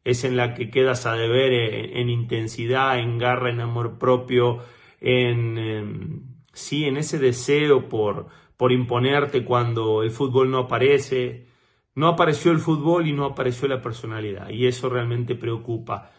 Es 0.04 0.26
en 0.26 0.36
la 0.36 0.54
que 0.54 0.70
quedas 0.70 1.06
a 1.06 1.14
deber 1.14 1.54
en, 1.54 2.10
intensidad, 2.10 3.00
en 3.00 3.18
garra, 3.18 3.50
en 3.50 3.62
amor 3.62 3.98
propio, 4.00 4.60
en, 5.00 6.33
sí, 6.54 6.86
en 6.86 6.98
ese 6.98 7.20
deseo 7.20 7.90
por, 7.90 8.28
por 8.56 8.72
imponerte 8.72 9.44
cuando 9.44 10.04
el 10.04 10.12
fútbol 10.12 10.50
no 10.50 10.60
aparece. 10.60 11.48
No 11.96 12.08
apareció 12.08 12.52
el 12.52 12.60
fútbol 12.60 13.08
y 13.08 13.14
no 13.14 13.26
apareció 13.26 13.68
la 13.68 13.82
personalidad. 13.82 14.50
Y 14.50 14.66
eso 14.66 14.90
realmente 14.90 15.36
preocupa. 15.36 16.12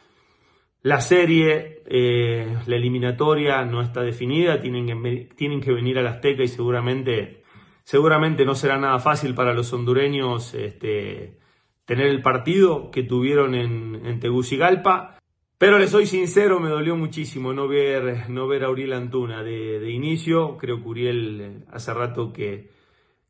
La 0.83 1.01
serie, 1.01 1.83
eh, 1.87 2.57
la 2.67 2.77
eliminatoria 2.77 3.65
no 3.65 3.81
está 3.81 4.03
definida, 4.03 4.61
tienen 4.61 4.87
que, 4.87 5.35
tienen 5.35 5.61
que 5.61 5.73
venir 5.73 5.99
al 5.99 6.07
Azteca 6.07 6.43
y 6.43 6.49
seguramente 6.49 7.45
Seguramente 7.85 8.47
no 8.47 8.55
será 8.55 8.79
nada 8.79 8.99
fácil 8.99 9.35
para 9.35 9.53
los 9.53 9.71
hondureños 9.75 10.55
este, 10.55 11.37
tener 11.85 12.07
el 12.07 12.23
partido 12.23 12.91
que 12.91 13.03
tuvieron 13.03 13.55
en, 13.55 14.21
Tegucigalpa. 14.21 15.19
Pero 15.59 15.79
les 15.79 15.91
soy 15.91 16.07
sincero, 16.07 16.61
me 16.61 16.69
dolió 16.69 16.97
muchísimo 16.97 17.53
no 17.53 17.69
ver, 17.69 18.29
no 18.29 18.47
ver 18.47 18.65
a 18.65 18.71
Uriel 18.71 18.93
Antuna 18.93 19.43
de, 19.43 19.91
inicio. 19.91 20.57
Creo 20.59 20.83
que 20.83 20.89
Uriel 20.89 21.41
eh, 21.41 21.65
hace 21.71 21.95
rato 21.95 22.33
que, 22.33 22.71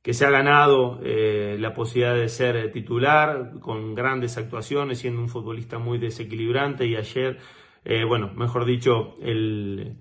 que 0.03 0.15
se 0.15 0.25
ha 0.27 0.31
ganado 0.31 1.01
eh, 1.03 1.57
la 1.59 1.75
posibilidad 1.75 2.15
de 2.15 2.29
ser 2.29 2.73
titular 2.73 3.61
con 3.61 3.95
grandes 3.95 4.39
actuaciones, 4.39 4.99
siendo 4.99 5.21
un 5.21 5.29
futbolista 5.29 5.79
muy 5.79 5.99
desequilibrante. 5.99 6.87
Y 6.87 6.97
ayer, 6.97 7.39
eh, 7.85 8.05
bueno, 8.05 8.33
mejor 8.35 8.65
dicho, 8.65 9.15
el, 9.23 9.97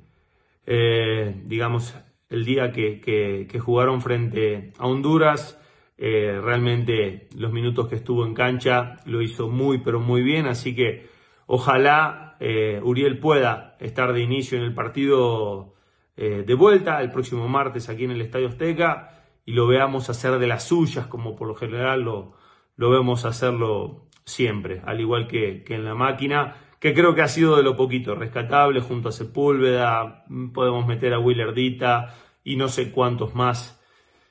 digamos, 1.45 1.93
el 2.33 2.45
día 2.45 2.71
que, 2.71 3.59
jugaron 3.59 4.01
frente 4.01 4.73
a 4.79 4.87
Honduras. 4.87 5.59
Eh, 5.95 6.39
realmente 6.41 7.27
los 7.37 7.53
minutos 7.53 7.87
que 7.87 7.95
estuvo 7.95 8.25
en 8.25 8.33
cancha 8.33 8.97
lo 9.05 9.21
hizo 9.21 9.47
muy, 9.49 9.77
pero 9.77 9.99
muy 9.99 10.23
bien. 10.23 10.47
Así 10.47 10.75
que 10.75 11.07
ojalá 11.45 12.35
eh, 12.39 12.79
Uriel 12.83 13.19
pueda 13.19 13.75
estar 13.79 14.13
de 14.13 14.21
inicio 14.21 14.57
en 14.57 14.63
el 14.63 14.73
partido 14.73 15.73
eh, 16.15 16.43
de 16.45 16.53
vuelta 16.53 17.01
el 17.01 17.11
próximo 17.11 17.47
martes 17.47 17.89
aquí 17.89 18.05
en 18.05 18.11
el 18.11 18.21
Estadio 18.21 18.49
Azteca 18.49 19.23
y 19.45 19.53
lo 19.53 19.67
veamos 19.67 20.09
hacer 20.09 20.39
de 20.39 20.47
las 20.47 20.63
suyas 20.63 21.07
como 21.07 21.35
por 21.35 21.47
lo 21.47 21.55
general 21.55 22.01
lo, 22.01 22.33
lo 22.75 22.89
vemos 22.89 23.25
hacerlo 23.25 24.07
siempre, 24.25 24.81
al 24.85 25.01
igual 25.01 25.27
que, 25.27 25.63
que 25.63 25.75
en 25.75 25.85
la 25.85 25.95
máquina 25.95 26.55
que 26.83 26.93
creo 26.93 27.15
que 27.15 27.21
ha 27.21 27.29
sido 27.29 27.55
de 27.55 27.63
lo 27.63 27.77
poquito 27.77 28.13
rescatable 28.13 28.81
junto 28.81 29.07
a 29.07 29.13
Sepúlveda, 29.13 30.25
podemos 30.53 30.85
meter 30.85 31.13
a 31.13 31.19
Willardita 31.19 32.13
y 32.43 32.57
no 32.57 32.67
sé 32.67 32.91
cuántos 32.91 33.35
más 33.35 33.81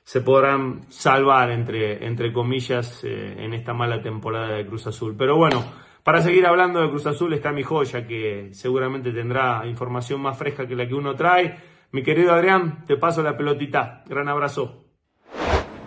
se 0.03 0.21
podrán 0.21 0.81
salvar, 0.89 1.49
entre, 1.49 2.05
entre 2.05 2.31
comillas, 2.31 3.03
eh, 3.03 3.37
en 3.39 3.55
esta 3.55 3.73
mala 3.73 4.03
temporada 4.03 4.49
de 4.55 4.67
Cruz 4.67 4.85
Azul. 4.85 5.15
Pero 5.17 5.35
bueno, 5.35 5.63
para 6.03 6.21
seguir 6.21 6.45
hablando 6.45 6.81
de 6.81 6.89
Cruz 6.89 7.05
Azul 7.05 7.33
está 7.33 7.51
mi 7.51 7.63
joya, 7.63 8.05
que 8.05 8.49
seguramente 8.51 9.11
tendrá 9.11 9.65
información 9.65 10.21
más 10.21 10.37
fresca 10.37 10.67
que 10.67 10.75
la 10.75 10.87
que 10.87 10.93
uno 10.93 11.15
trae. 11.15 11.57
Mi 11.91 12.03
querido 12.03 12.33
Adrián, 12.33 12.83
te 12.85 12.97
paso 12.97 13.23
la 13.23 13.37
pelotita. 13.37 14.03
Gran 14.07 14.27
abrazo. 14.27 14.83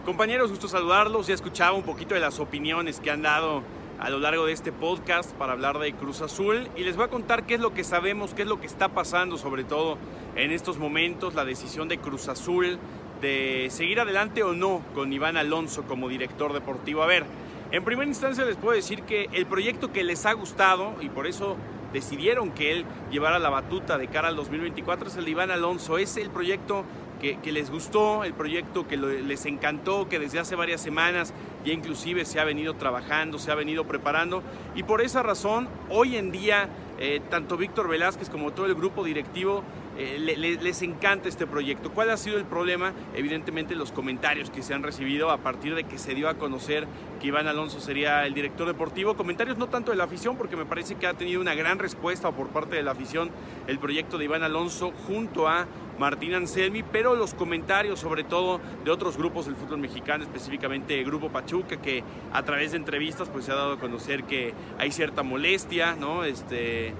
Compañeros, 0.05 0.51
gusto 0.51 0.69
saludarlos. 0.69 1.27
Ya 1.27 1.35
escuchaba 1.35 1.77
un 1.77 1.83
poquito 1.83 2.15
de 2.15 2.21
las 2.21 2.39
opiniones 2.39 3.01
que 3.01 3.11
han 3.11 3.23
dado 3.23 3.63
a 3.99 4.09
lo 4.09 4.19
largo 4.19 4.47
de 4.47 4.53
este 4.53 4.73
podcast 4.73 5.33
para 5.35 5.53
hablar 5.53 5.79
de 5.79 5.93
Cruz 5.95 6.21
Azul 6.21 6.69
y 6.77 6.85
les 6.85 6.97
voy 6.97 7.07
a 7.07 7.09
contar 7.09 7.45
qué 7.45 7.55
es 7.55 7.61
lo 7.61 7.73
que 7.73 7.83
sabemos, 7.83 8.35
qué 8.35 8.43
es 8.43 8.49
lo 8.49 8.61
que 8.61 8.67
está 8.67 8.91
pasando 8.91 9.39
sobre 9.39 9.65
todo 9.65 9.97
en 10.35 10.51
estos 10.53 10.79
momentos, 10.79 11.35
la 11.35 11.45
decisión 11.45 11.89
de 11.89 11.99
Cruz 11.99 12.29
Azul 12.29 12.79
de 13.21 13.69
seguir 13.71 13.99
adelante 13.99 14.43
o 14.43 14.53
no 14.53 14.83
con 14.95 15.13
Iván 15.13 15.37
Alonso 15.37 15.85
como 15.85 16.09
director 16.09 16.53
deportivo. 16.53 17.03
A 17.03 17.07
ver, 17.07 17.25
en 17.73 17.85
primera 17.85 18.09
instancia 18.09 18.45
les 18.45 18.57
puedo 18.57 18.75
decir 18.75 19.03
que 19.03 19.29
el 19.33 19.47
proyecto 19.47 19.93
que 19.93 20.05
les 20.05 20.25
ha 20.27 20.33
gustado 20.33 20.95
y 21.01 21.09
por 21.09 21.27
eso 21.27 21.57
decidieron 21.93 22.51
que 22.51 22.73
él 22.73 22.85
llevara 23.11 23.39
la 23.39 23.51
batuta 23.51 23.99
de 23.99 24.09
cara 24.09 24.29
al 24.29 24.37
2024 24.37 25.09
es 25.09 25.17
el 25.17 25.25
de 25.25 25.31
Iván 25.31 25.51
Alonso. 25.51 25.99
Es 25.99 26.17
el 26.17 26.31
proyecto 26.31 26.85
que, 27.21 27.39
les 27.51 27.71
gustó, 27.71 28.25
el 28.25 28.35
proyecto 28.35 28.87
que 28.87 28.97
les 28.97 29.47
encantó, 29.47 30.09
que 30.09 30.19
desde 30.19 30.39
hace 30.39 30.55
varias 30.55 30.81
semanas 30.81 31.33
ya 31.65 31.73
inclusive 31.73 32.25
se 32.25 32.39
ha 32.39 32.45
venido 32.45 32.75
trabajando, 32.75 33.39
se 33.39 33.51
ha 33.51 33.55
venido 33.55 33.85
preparando. 33.85 34.43
Y 34.75 34.83
por 34.83 35.01
esa 35.01 35.23
razón, 35.23 35.69
hoy 35.89 36.17
en 36.17 36.31
día, 36.31 36.69
eh, 36.99 37.21
tanto 37.31 37.57
Víctor 37.57 37.89
Velázquez 37.89 38.31
como 38.31 38.53
todo 38.53 38.67
el 38.67 38.75
grupo 38.75 39.03
directivo 39.03 39.65
eh, 39.99 40.19
les 40.61 40.83
encanta 40.83 41.29
este 41.29 41.47
proyecto. 41.47 41.91
¿Cuál 41.93 42.11
ha 42.11 42.17
sido 42.17 42.39
el 42.39 42.45
problema? 42.45 42.93
Evidentemente 43.15 43.75
los 43.75 43.93
comentarios 43.93 44.51
que 44.51 44.63
se 44.63 44.75
han 44.75 44.83
recibido 44.83 45.31
a 45.31 45.39
partir 45.39 45.75
de 45.75 45.85
que 45.85 45.99
se 45.99 46.15
dio 46.15 46.29
a 46.29 46.35
conocer 46.35 46.87
que 47.21 47.29
Iván 47.29 47.47
Alonso 47.47 47.81
sería 47.81 48.27
el 48.27 48.35
director 48.35 48.67
deportivo. 48.67 49.17
Comentarios 49.17 49.59
no 49.59 49.69
tanto 49.69 49.91
de 49.91 49.97
la 49.97 50.05
afición, 50.05 50.37
porque 50.37 50.57
me 50.57 50.67
parece 50.67 50.97
que 50.97 51.07
ha 51.07 51.15
tenido 51.15 51.41
una 51.41 51.55
gran 51.55 51.79
respuesta 51.79 52.31
por 52.33 52.49
parte 52.49 52.77
de 52.77 52.83
la 52.83 52.93
afición 52.93 53.31
el 53.67 53.79
proyecto 53.79 54.19
de 54.19 54.25
Iván 54.25 54.43
Alonso 54.43 54.93
junto 55.07 55.49
a 55.49 55.67
Martín 55.99 56.35
Anselmi, 56.35 56.83
pero 56.83 57.15
los 57.15 57.35
comentarios 57.35 58.01
sobre 58.01 58.23
todo 58.23 58.61
de 58.85 58.91
otros 58.91 59.17
grupos 59.17 59.47
del 59.47 59.57
fútbol 59.57 59.79
mexicano, 59.79 60.25
específicamente 60.25 60.99
el 60.99 61.07
Grupo 61.07 61.31
Pachuca, 61.31 61.79
que 61.79 62.05
a 62.33 62.43
través 62.43 62.73
de 62.73 62.77
entrevistas 62.77 63.29
pues 63.31 63.47
se 63.47 63.53
ha 63.53 63.55
dado 63.55 63.73
a 63.73 63.79
conocer 63.79 64.25
que 64.25 64.53
hay 64.79 64.93
cierta 64.93 65.23
molestia, 65.23 65.95
¿no? 65.95 66.25
Este, 66.25 66.93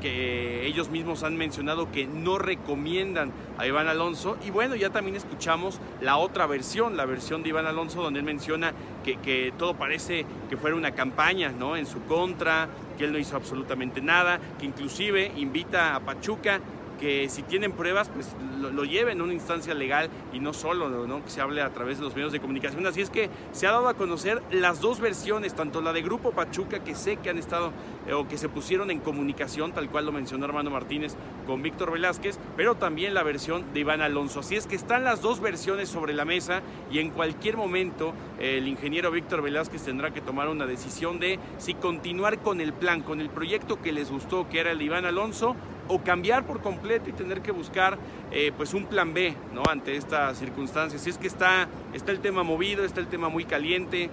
que 0.00 0.66
ellos 0.66 0.90
mismos 0.90 1.22
han 1.22 1.36
mencionado 1.36 1.90
que 1.90 2.06
no 2.06 2.38
recomiendan 2.38 3.32
a 3.58 3.66
Iván 3.66 3.88
Alonso. 3.88 4.36
Y 4.46 4.50
bueno, 4.50 4.74
ya 4.76 4.90
también 4.90 5.16
escuchamos 5.16 5.80
la 6.00 6.16
otra 6.16 6.46
versión, 6.46 6.96
la 6.96 7.06
versión 7.06 7.42
de 7.42 7.50
Iván 7.50 7.66
Alonso, 7.66 8.02
donde 8.02 8.20
él 8.20 8.24
menciona 8.26 8.72
que, 9.04 9.16
que 9.16 9.52
todo 9.58 9.74
parece 9.74 10.26
que 10.48 10.56
fuera 10.56 10.76
una 10.76 10.92
campaña 10.92 11.50
¿no? 11.50 11.76
en 11.76 11.86
su 11.86 12.02
contra, 12.04 12.68
que 12.98 13.04
él 13.04 13.12
no 13.12 13.18
hizo 13.18 13.36
absolutamente 13.36 14.00
nada, 14.00 14.38
que 14.58 14.66
inclusive 14.66 15.32
invita 15.36 15.94
a 15.94 16.00
Pachuca 16.00 16.60
que 16.98 17.28
si 17.28 17.42
tienen 17.42 17.72
pruebas, 17.72 18.08
pues 18.08 18.34
lo, 18.60 18.84
lleven 18.84 19.20
a 19.20 19.24
una 19.24 19.34
instancia 19.34 19.74
legal 19.74 20.08
y 20.32 20.40
no 20.40 20.52
solo 20.52 21.06
¿no? 21.06 21.24
que 21.24 21.30
se 21.30 21.40
hable 21.40 21.62
a 21.62 21.70
través 21.72 21.98
de 21.98 22.04
los 22.04 22.14
medios 22.14 22.32
de 22.32 22.40
comunicación. 22.40 22.86
Así 22.86 23.00
es 23.00 23.10
que 23.10 23.30
se 23.52 23.66
ha 23.66 23.72
dado 23.72 23.88
a 23.88 23.94
conocer 23.94 24.42
las 24.50 24.80
dos 24.80 25.00
versiones, 25.00 25.54
tanto 25.54 25.80
la 25.80 25.92
de 25.92 26.02
Grupo 26.02 26.32
Pachuca, 26.32 26.82
que 26.82 26.94
sé 26.94 27.16
que 27.16 27.30
han 27.30 27.38
estado 27.38 27.72
eh, 28.06 28.12
o 28.12 28.28
que 28.28 28.38
se 28.38 28.48
pusieron 28.48 28.90
en 28.90 29.00
comunicación, 29.00 29.72
tal 29.72 29.88
cual 29.90 30.06
lo 30.06 30.12
mencionó 30.12 30.44
Armando 30.44 30.70
Martínez 30.70 31.16
con 31.46 31.62
Víctor 31.62 31.92
Velázquez, 31.92 32.38
pero 32.56 32.74
también 32.74 33.14
la 33.14 33.22
versión 33.22 33.72
de 33.72 33.80
Iván 33.80 34.00
Alonso. 34.00 34.40
Así 34.40 34.56
es 34.56 34.66
que 34.66 34.76
están 34.76 35.04
las 35.04 35.22
dos 35.22 35.40
versiones 35.40 35.88
sobre 35.88 36.14
la 36.14 36.24
mesa 36.24 36.62
y 36.90 36.98
en 36.98 37.10
cualquier 37.10 37.56
momento 37.56 38.12
el 38.38 38.68
ingeniero 38.68 39.10
Víctor 39.10 39.42
Velázquez 39.42 39.82
tendrá 39.82 40.12
que 40.12 40.20
tomar 40.20 40.48
una 40.48 40.66
decisión 40.66 41.18
de 41.20 41.38
si 41.58 41.74
continuar 41.74 42.38
con 42.38 42.60
el 42.60 42.72
plan, 42.72 43.02
con 43.02 43.20
el 43.20 43.30
proyecto 43.30 43.80
que 43.80 43.92
les 43.92 44.10
gustó, 44.10 44.48
que 44.48 44.60
era 44.60 44.70
el 44.70 44.78
de 44.78 44.84
Iván 44.84 45.04
Alonso, 45.04 45.56
o 45.88 46.02
cambiar 46.02 46.46
por 46.46 46.60
completo 46.60 47.10
y 47.10 47.12
tener 47.12 47.42
que 47.42 47.52
buscar 47.52 47.98
eh, 48.30 48.52
pues 48.56 48.74
un 48.74 48.86
plan 48.86 49.14
B 49.14 49.34
¿no? 49.52 49.62
ante 49.68 49.96
esta 49.96 50.34
circunstancia. 50.34 50.98
Si 50.98 51.10
es 51.10 51.18
que 51.18 51.26
está, 51.26 51.68
está 51.92 52.12
el 52.12 52.20
tema 52.20 52.42
movido, 52.42 52.84
está 52.84 53.00
el 53.00 53.08
tema 53.08 53.28
muy 53.28 53.44
caliente, 53.44 54.10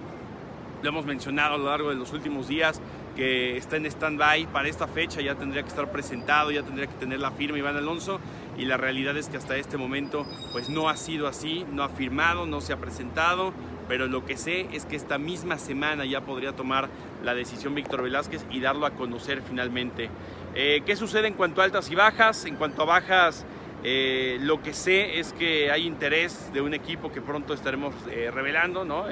lo 0.82 0.88
hemos 0.88 1.06
mencionado 1.06 1.54
a 1.54 1.58
lo 1.58 1.66
largo 1.66 1.90
de 1.90 1.96
los 1.96 2.12
últimos 2.12 2.48
días, 2.48 2.80
que 3.16 3.56
está 3.56 3.76
en 3.76 3.86
stand-by 3.86 4.46
para 4.46 4.68
esta 4.68 4.86
fecha, 4.86 5.20
ya 5.20 5.34
tendría 5.34 5.62
que 5.62 5.68
estar 5.68 5.90
presentado, 5.92 6.50
ya 6.50 6.62
tendría 6.62 6.86
que 6.86 6.94
tener 6.94 7.20
la 7.20 7.30
firma 7.30 7.58
Iván 7.58 7.76
Alonso 7.76 8.20
y 8.56 8.64
la 8.64 8.76
realidad 8.76 9.16
es 9.16 9.28
que 9.28 9.36
hasta 9.36 9.56
este 9.56 9.76
momento 9.76 10.26
pues 10.52 10.68
no 10.68 10.88
ha 10.88 10.96
sido 10.96 11.28
así, 11.28 11.64
no 11.72 11.82
ha 11.82 11.88
firmado, 11.88 12.46
no 12.46 12.60
se 12.60 12.72
ha 12.72 12.78
presentado, 12.78 13.52
pero 13.88 14.06
lo 14.06 14.24
que 14.24 14.36
sé 14.36 14.66
es 14.72 14.86
que 14.86 14.96
esta 14.96 15.18
misma 15.18 15.58
semana 15.58 16.04
ya 16.04 16.22
podría 16.22 16.52
tomar 16.52 16.88
la 17.22 17.34
decisión 17.34 17.74
Víctor 17.74 18.02
Velázquez 18.02 18.44
y 18.50 18.60
darlo 18.60 18.86
a 18.86 18.92
conocer 18.92 19.42
finalmente. 19.42 20.08
Eh, 20.54 20.82
¿Qué 20.84 20.96
sucede 20.96 21.28
en 21.28 21.34
cuanto 21.34 21.62
a 21.62 21.64
altas 21.64 21.90
y 21.90 21.94
bajas? 21.94 22.44
En 22.44 22.56
cuanto 22.56 22.82
a 22.82 22.84
bajas, 22.84 23.46
eh, 23.84 24.36
lo 24.42 24.62
que 24.62 24.74
sé 24.74 25.18
es 25.18 25.32
que 25.32 25.70
hay 25.70 25.86
interés 25.86 26.52
de 26.52 26.60
un 26.60 26.74
equipo 26.74 27.10
que 27.10 27.22
pronto 27.22 27.54
estaremos 27.54 27.94
eh, 28.10 28.30
revelando, 28.30 28.84
¿no? 28.84 29.06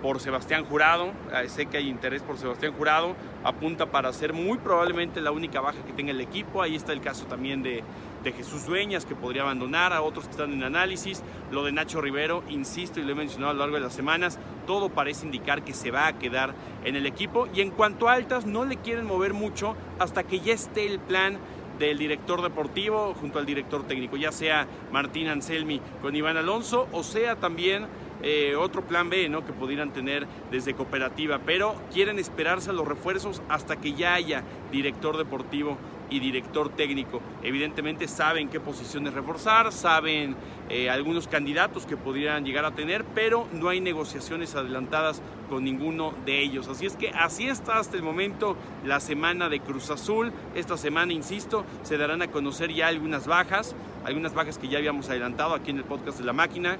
por 0.00 0.18
Sebastián 0.18 0.64
Jurado, 0.64 1.12
sé 1.48 1.66
que 1.66 1.76
hay 1.76 1.86
interés 1.86 2.22
por 2.22 2.38
Sebastián 2.38 2.72
Jurado, 2.72 3.14
apunta 3.44 3.84
para 3.90 4.10
ser 4.14 4.32
muy 4.32 4.56
probablemente 4.56 5.20
la 5.20 5.30
única 5.30 5.60
baja 5.60 5.84
que 5.84 5.92
tenga 5.92 6.12
el 6.12 6.22
equipo, 6.22 6.62
ahí 6.62 6.74
está 6.74 6.94
el 6.94 7.02
caso 7.02 7.26
también 7.26 7.62
de, 7.62 7.84
de 8.24 8.32
Jesús 8.32 8.64
Dueñas 8.64 9.04
que 9.04 9.14
podría 9.14 9.42
abandonar, 9.42 9.92
a 9.92 10.00
otros 10.00 10.24
que 10.24 10.30
están 10.30 10.54
en 10.54 10.62
análisis, 10.62 11.22
lo 11.50 11.64
de 11.64 11.72
Nacho 11.72 12.00
Rivero, 12.00 12.42
insisto 12.48 12.98
y 12.98 13.02
lo 13.02 13.12
he 13.12 13.14
mencionado 13.14 13.50
a 13.50 13.52
lo 13.52 13.60
largo 13.60 13.76
de 13.76 13.82
las 13.82 13.92
semanas, 13.92 14.38
todo 14.70 14.88
parece 14.88 15.26
indicar 15.26 15.64
que 15.64 15.74
se 15.74 15.90
va 15.90 16.06
a 16.06 16.16
quedar 16.16 16.54
en 16.84 16.94
el 16.94 17.04
equipo 17.04 17.48
y 17.52 17.60
en 17.60 17.72
cuanto 17.72 18.08
a 18.08 18.12
altas 18.12 18.46
no 18.46 18.64
le 18.64 18.76
quieren 18.76 19.04
mover 19.04 19.34
mucho 19.34 19.74
hasta 19.98 20.22
que 20.22 20.38
ya 20.38 20.52
esté 20.52 20.86
el 20.86 21.00
plan 21.00 21.38
del 21.80 21.98
director 21.98 22.40
deportivo 22.40 23.12
junto 23.20 23.40
al 23.40 23.46
director 23.46 23.82
técnico, 23.82 24.16
ya 24.16 24.30
sea 24.30 24.68
Martín 24.92 25.26
Anselmi 25.26 25.80
con 26.00 26.14
Iván 26.14 26.36
Alonso 26.36 26.86
o 26.92 27.02
sea 27.02 27.34
también 27.34 27.86
eh, 28.22 28.54
otro 28.54 28.82
plan 28.82 29.10
B 29.10 29.28
¿no? 29.28 29.44
que 29.44 29.52
pudieran 29.52 29.92
tener 29.92 30.28
desde 30.52 30.74
cooperativa, 30.74 31.40
pero 31.44 31.74
quieren 31.92 32.20
esperarse 32.20 32.70
a 32.70 32.72
los 32.72 32.86
refuerzos 32.86 33.42
hasta 33.48 33.74
que 33.74 33.94
ya 33.94 34.14
haya 34.14 34.44
director 34.70 35.16
deportivo 35.18 35.78
y 36.10 36.20
director 36.20 36.68
técnico. 36.70 37.20
Evidentemente 37.42 38.08
saben 38.08 38.48
qué 38.48 38.60
posiciones 38.60 39.14
reforzar, 39.14 39.72
saben 39.72 40.36
eh, 40.68 40.90
algunos 40.90 41.28
candidatos 41.28 41.86
que 41.86 41.96
pudieran 41.96 42.44
llegar 42.44 42.64
a 42.64 42.72
tener, 42.72 43.04
pero 43.14 43.46
no 43.52 43.68
hay 43.68 43.80
negociaciones 43.80 44.54
adelantadas 44.54 45.22
con 45.48 45.64
ninguno 45.64 46.14
de 46.26 46.40
ellos. 46.40 46.68
Así 46.68 46.86
es 46.86 46.96
que 46.96 47.10
así 47.10 47.48
está 47.48 47.78
hasta 47.78 47.96
el 47.96 48.02
momento 48.02 48.56
la 48.84 49.00
semana 49.00 49.48
de 49.48 49.60
Cruz 49.60 49.90
Azul. 49.90 50.32
Esta 50.54 50.76
semana, 50.76 51.12
insisto, 51.12 51.64
se 51.82 51.96
darán 51.96 52.22
a 52.22 52.28
conocer 52.28 52.72
ya 52.72 52.88
algunas 52.88 53.26
bajas, 53.26 53.74
algunas 54.04 54.34
bajas 54.34 54.58
que 54.58 54.68
ya 54.68 54.78
habíamos 54.78 55.08
adelantado 55.08 55.54
aquí 55.54 55.70
en 55.70 55.78
el 55.78 55.84
podcast 55.84 56.18
de 56.18 56.24
la 56.24 56.32
máquina. 56.32 56.76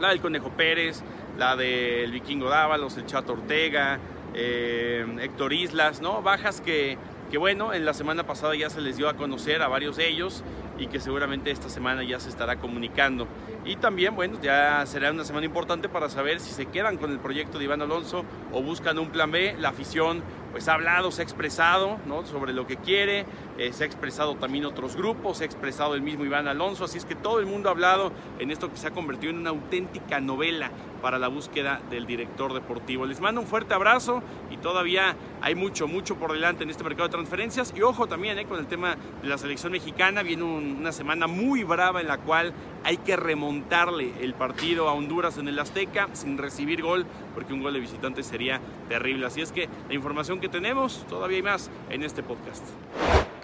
La 0.00 0.08
del 0.08 0.20
Conejo 0.20 0.50
Pérez, 0.50 1.02
la 1.38 1.54
del 1.54 2.10
Vikingo 2.10 2.48
Dávalos, 2.48 2.96
el 2.96 3.06
Chato 3.06 3.34
Ortega, 3.34 4.00
eh, 4.34 5.06
Héctor 5.20 5.52
Islas, 5.52 6.00
¿no? 6.00 6.22
Bajas 6.22 6.60
que 6.60 6.96
que 7.32 7.38
bueno, 7.38 7.72
en 7.72 7.86
la 7.86 7.94
semana 7.94 8.26
pasada 8.26 8.54
ya 8.54 8.68
se 8.68 8.82
les 8.82 8.98
dio 8.98 9.08
a 9.08 9.14
conocer 9.14 9.62
a 9.62 9.68
varios 9.68 9.96
de 9.96 10.06
ellos 10.06 10.44
y 10.78 10.88
que 10.88 11.00
seguramente 11.00 11.50
esta 11.50 11.70
semana 11.70 12.04
ya 12.04 12.20
se 12.20 12.28
estará 12.28 12.56
comunicando. 12.56 13.26
Y 13.64 13.76
también, 13.76 14.16
bueno, 14.16 14.38
ya 14.42 14.84
será 14.86 15.12
una 15.12 15.24
semana 15.24 15.46
importante 15.46 15.88
para 15.88 16.08
saber 16.08 16.40
si 16.40 16.50
se 16.50 16.66
quedan 16.66 16.96
con 16.96 17.12
el 17.12 17.20
proyecto 17.20 17.58
de 17.58 17.64
Iván 17.64 17.80
Alonso 17.80 18.24
o 18.52 18.60
buscan 18.60 18.98
un 18.98 19.10
plan 19.10 19.30
B. 19.30 19.54
La 19.58 19.68
afición 19.68 20.22
pues 20.50 20.68
ha 20.68 20.74
hablado, 20.74 21.10
se 21.10 21.22
ha 21.22 21.24
expresado 21.24 21.98
¿no? 22.06 22.26
sobre 22.26 22.52
lo 22.52 22.66
que 22.66 22.76
quiere, 22.76 23.24
eh, 23.56 23.72
se 23.72 23.84
ha 23.84 23.86
expresado 23.86 24.34
también 24.34 24.66
otros 24.66 24.96
grupos, 24.96 25.38
se 25.38 25.44
ha 25.44 25.46
expresado 25.46 25.94
el 25.94 26.02
mismo 26.02 26.24
Iván 26.24 26.46
Alonso, 26.46 26.84
así 26.84 26.98
es 26.98 27.06
que 27.06 27.14
todo 27.14 27.40
el 27.40 27.46
mundo 27.46 27.70
ha 27.70 27.72
hablado 27.72 28.12
en 28.38 28.50
esto 28.50 28.70
que 28.70 28.76
se 28.76 28.88
ha 28.88 28.90
convertido 28.90 29.32
en 29.32 29.38
una 29.38 29.50
auténtica 29.50 30.20
novela 30.20 30.70
para 31.00 31.18
la 31.18 31.28
búsqueda 31.28 31.80
del 31.90 32.06
director 32.06 32.52
deportivo. 32.52 33.06
Les 33.06 33.20
mando 33.20 33.40
un 33.40 33.46
fuerte 33.46 33.72
abrazo 33.72 34.22
y 34.50 34.58
todavía 34.58 35.16
hay 35.40 35.54
mucho, 35.54 35.88
mucho 35.88 36.16
por 36.16 36.32
delante 36.32 36.64
en 36.64 36.70
este 36.70 36.84
mercado 36.84 37.08
de 37.08 37.12
transferencias 37.12 37.72
y 37.74 37.80
ojo 37.80 38.06
también 38.06 38.38
eh, 38.38 38.44
con 38.44 38.58
el 38.58 38.66
tema 38.66 38.96
de 39.22 39.28
la 39.28 39.38
selección 39.38 39.72
mexicana, 39.72 40.22
viene 40.22 40.42
un 40.42 40.76
una 40.82 40.92
semana 40.92 41.26
muy 41.26 41.64
brava 41.64 42.00
en 42.00 42.08
la 42.08 42.18
cual 42.18 42.52
hay 42.84 42.96
que 42.98 43.16
remontarle 43.16 44.12
el 44.20 44.34
partido 44.34 44.88
a 44.88 44.94
Honduras 44.94 45.38
en 45.38 45.48
el 45.48 45.58
Azteca 45.58 46.08
sin 46.12 46.38
recibir 46.38 46.82
gol, 46.82 47.06
porque 47.34 47.52
un 47.52 47.62
gol 47.62 47.74
de 47.74 47.80
visitante 47.80 48.22
sería 48.22 48.60
terrible. 48.88 49.26
Así 49.26 49.40
es 49.40 49.52
que 49.52 49.68
la 49.88 49.94
información 49.94 50.40
que 50.40 50.48
tenemos, 50.48 51.06
todavía 51.08 51.36
hay 51.38 51.42
más 51.42 51.70
en 51.90 52.02
este 52.02 52.22
podcast. 52.22 52.64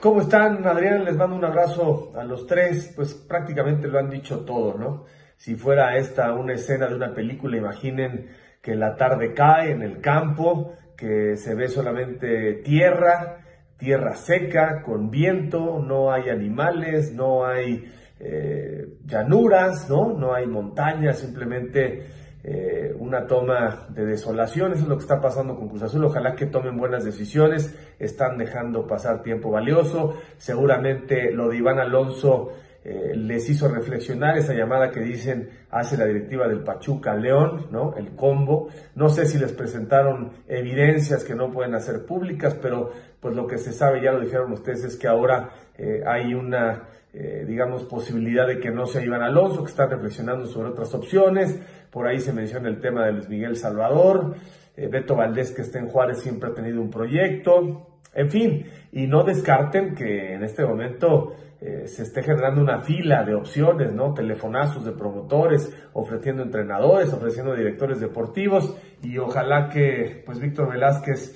¿Cómo 0.00 0.21
están, 0.21 0.64
Adrián? 0.66 1.04
Les 1.04 1.16
mando 1.16 1.35
un 1.35 1.45
abrazo 1.45 2.12
a 2.16 2.25
los 2.25 2.47
tres. 2.47 2.92
Pues 2.95 3.14
prácticamente 3.14 3.88
lo 3.88 3.99
han 3.99 4.11
dicho 4.11 4.45
todo, 4.45 4.78
¿no? 4.78 5.04
Si 5.37 5.57
fuera 5.57 5.97
esta 5.97 6.33
una 6.35 6.54
escena 6.54 6.87
de 6.87 6.95
una 6.95 7.14
película, 7.14 7.57
imaginen 7.57 8.28
que 8.62 8.75
la 8.75 8.97
tarde 8.97 9.35
cae 9.35 9.71
en 9.71 9.83
el 9.83 10.00
campo, 10.00 10.75
que 10.97 11.37
se 11.37 11.54
ve 11.54 11.68
solamente 11.68 12.54
tierra, 12.54 13.45
tierra 13.76 14.14
seca, 14.16 14.83
con 14.83 15.11
viento, 15.11 15.78
no 15.78 16.12
hay 16.12 16.28
animales, 16.28 17.12
no 17.12 17.47
hay 17.47 17.92
eh, 18.20 18.98
llanuras, 19.06 19.88
¿no? 19.88 20.12
No 20.12 20.34
hay 20.34 20.46
montañas, 20.46 21.20
simplemente 21.20 22.06
eh, 22.42 22.92
una 22.98 23.26
toma 23.26 23.87
de 23.90 24.04
desolación. 24.04 24.72
Eso 24.72 24.82
es 24.82 24.88
lo 24.88 24.96
que 24.96 25.02
está 25.02 25.20
pasando 25.20 25.56
con 25.56 25.68
Cruz 25.68 25.82
Azul. 25.82 26.04
Ojalá 26.04 26.34
que 26.34 26.46
tomen 26.46 26.76
buenas 26.76 27.04
decisiones. 27.04 27.76
Están 27.98 28.38
dejando 28.38 28.87
pasar 28.87 29.22
tiempo 29.22 29.50
valioso. 29.50 30.14
Seguramente 30.37 31.30
lo 31.30 31.48
de 31.48 31.58
Iván 31.58 31.78
Alonso 31.78 32.50
eh, 32.84 33.12
les 33.14 33.48
hizo 33.50 33.68
reflexionar 33.68 34.37
esa 34.37 34.52
llamada 34.54 34.90
que 34.90 35.00
dicen 35.00 35.50
hace 35.70 35.96
la 35.96 36.06
directiva 36.06 36.48
del 36.48 36.64
Pachuca 36.64 37.14
León, 37.14 37.66
¿no? 37.70 37.94
El 37.96 38.16
combo. 38.16 38.68
No 38.96 39.10
sé 39.10 39.26
si 39.26 39.38
les 39.38 39.52
presentaron 39.52 40.32
evidencias 40.48 41.22
que 41.22 41.37
no 41.37 41.52
pueden 41.52 41.76
hacer 41.76 42.04
públicas, 42.04 42.56
pero 42.60 42.90
pues 43.20 43.37
lo 43.37 43.46
que 43.46 43.58
se 43.58 43.72
sabe, 43.72 44.02
ya 44.02 44.10
lo 44.10 44.20
dijeron 44.20 44.52
ustedes, 44.52 44.84
es 44.84 44.96
que 44.96 45.06
ahora 45.06 45.50
hay 46.06 46.34
una, 46.34 46.88
digamos, 47.12 47.85
posibilidad 47.85 48.47
de 48.47 48.61
que 48.61 48.71
no 48.71 48.87
sea 48.87 49.03
Iván 49.03 49.23
Alonso, 49.23 49.65
que 49.65 49.71
están 49.71 49.91
reflexionando 49.91 50.47
sobre 50.47 50.69
otras 50.69 50.95
opciones. 50.95 51.59
Por 51.91 52.07
ahí 52.07 52.21
se 52.21 52.33
menciona 52.33 52.69
el 52.69 52.81
tema 52.81 53.07
de 53.07 53.12
Luis 53.12 53.29
Miguel 53.29 53.57
Salvador. 53.57 54.37
Eh, 54.77 54.87
Beto 54.87 55.17
Valdés, 55.17 55.50
que 55.50 55.62
está 55.62 55.81
en 55.81 55.88
Juárez, 55.88 56.21
siempre 56.21 56.50
ha 56.50 56.55
tenido 56.55 56.81
un 56.81 56.91
proyecto. 56.91 57.88
En 58.15 58.31
fin, 58.31 58.67
y 58.93 59.09
no 59.09 59.25
descarten 59.25 59.95
que 59.95 60.35
en 60.35 60.45
este 60.45 60.65
momento 60.65 61.35
eh, 61.61 61.88
se 61.88 62.05
esté 62.05 62.23
generando 62.23 62.61
una 62.61 62.81
fila 62.83 63.25
de 63.25 63.35
opciones, 63.35 63.93
¿no? 63.93 64.15
Telefonazos 64.15 64.85
de 64.85 64.93
promotores, 64.93 65.73
ofreciendo 65.95 66.45
entrenadores, 66.45 67.12
ofreciendo 67.12 67.57
directores 67.57 67.99
deportivos 67.99 68.77
y 69.03 69.19
ojalá 69.19 69.69
que, 69.69 70.23
pues, 70.25 70.38
Víctor 70.38 70.71
Velázquez, 70.71 71.35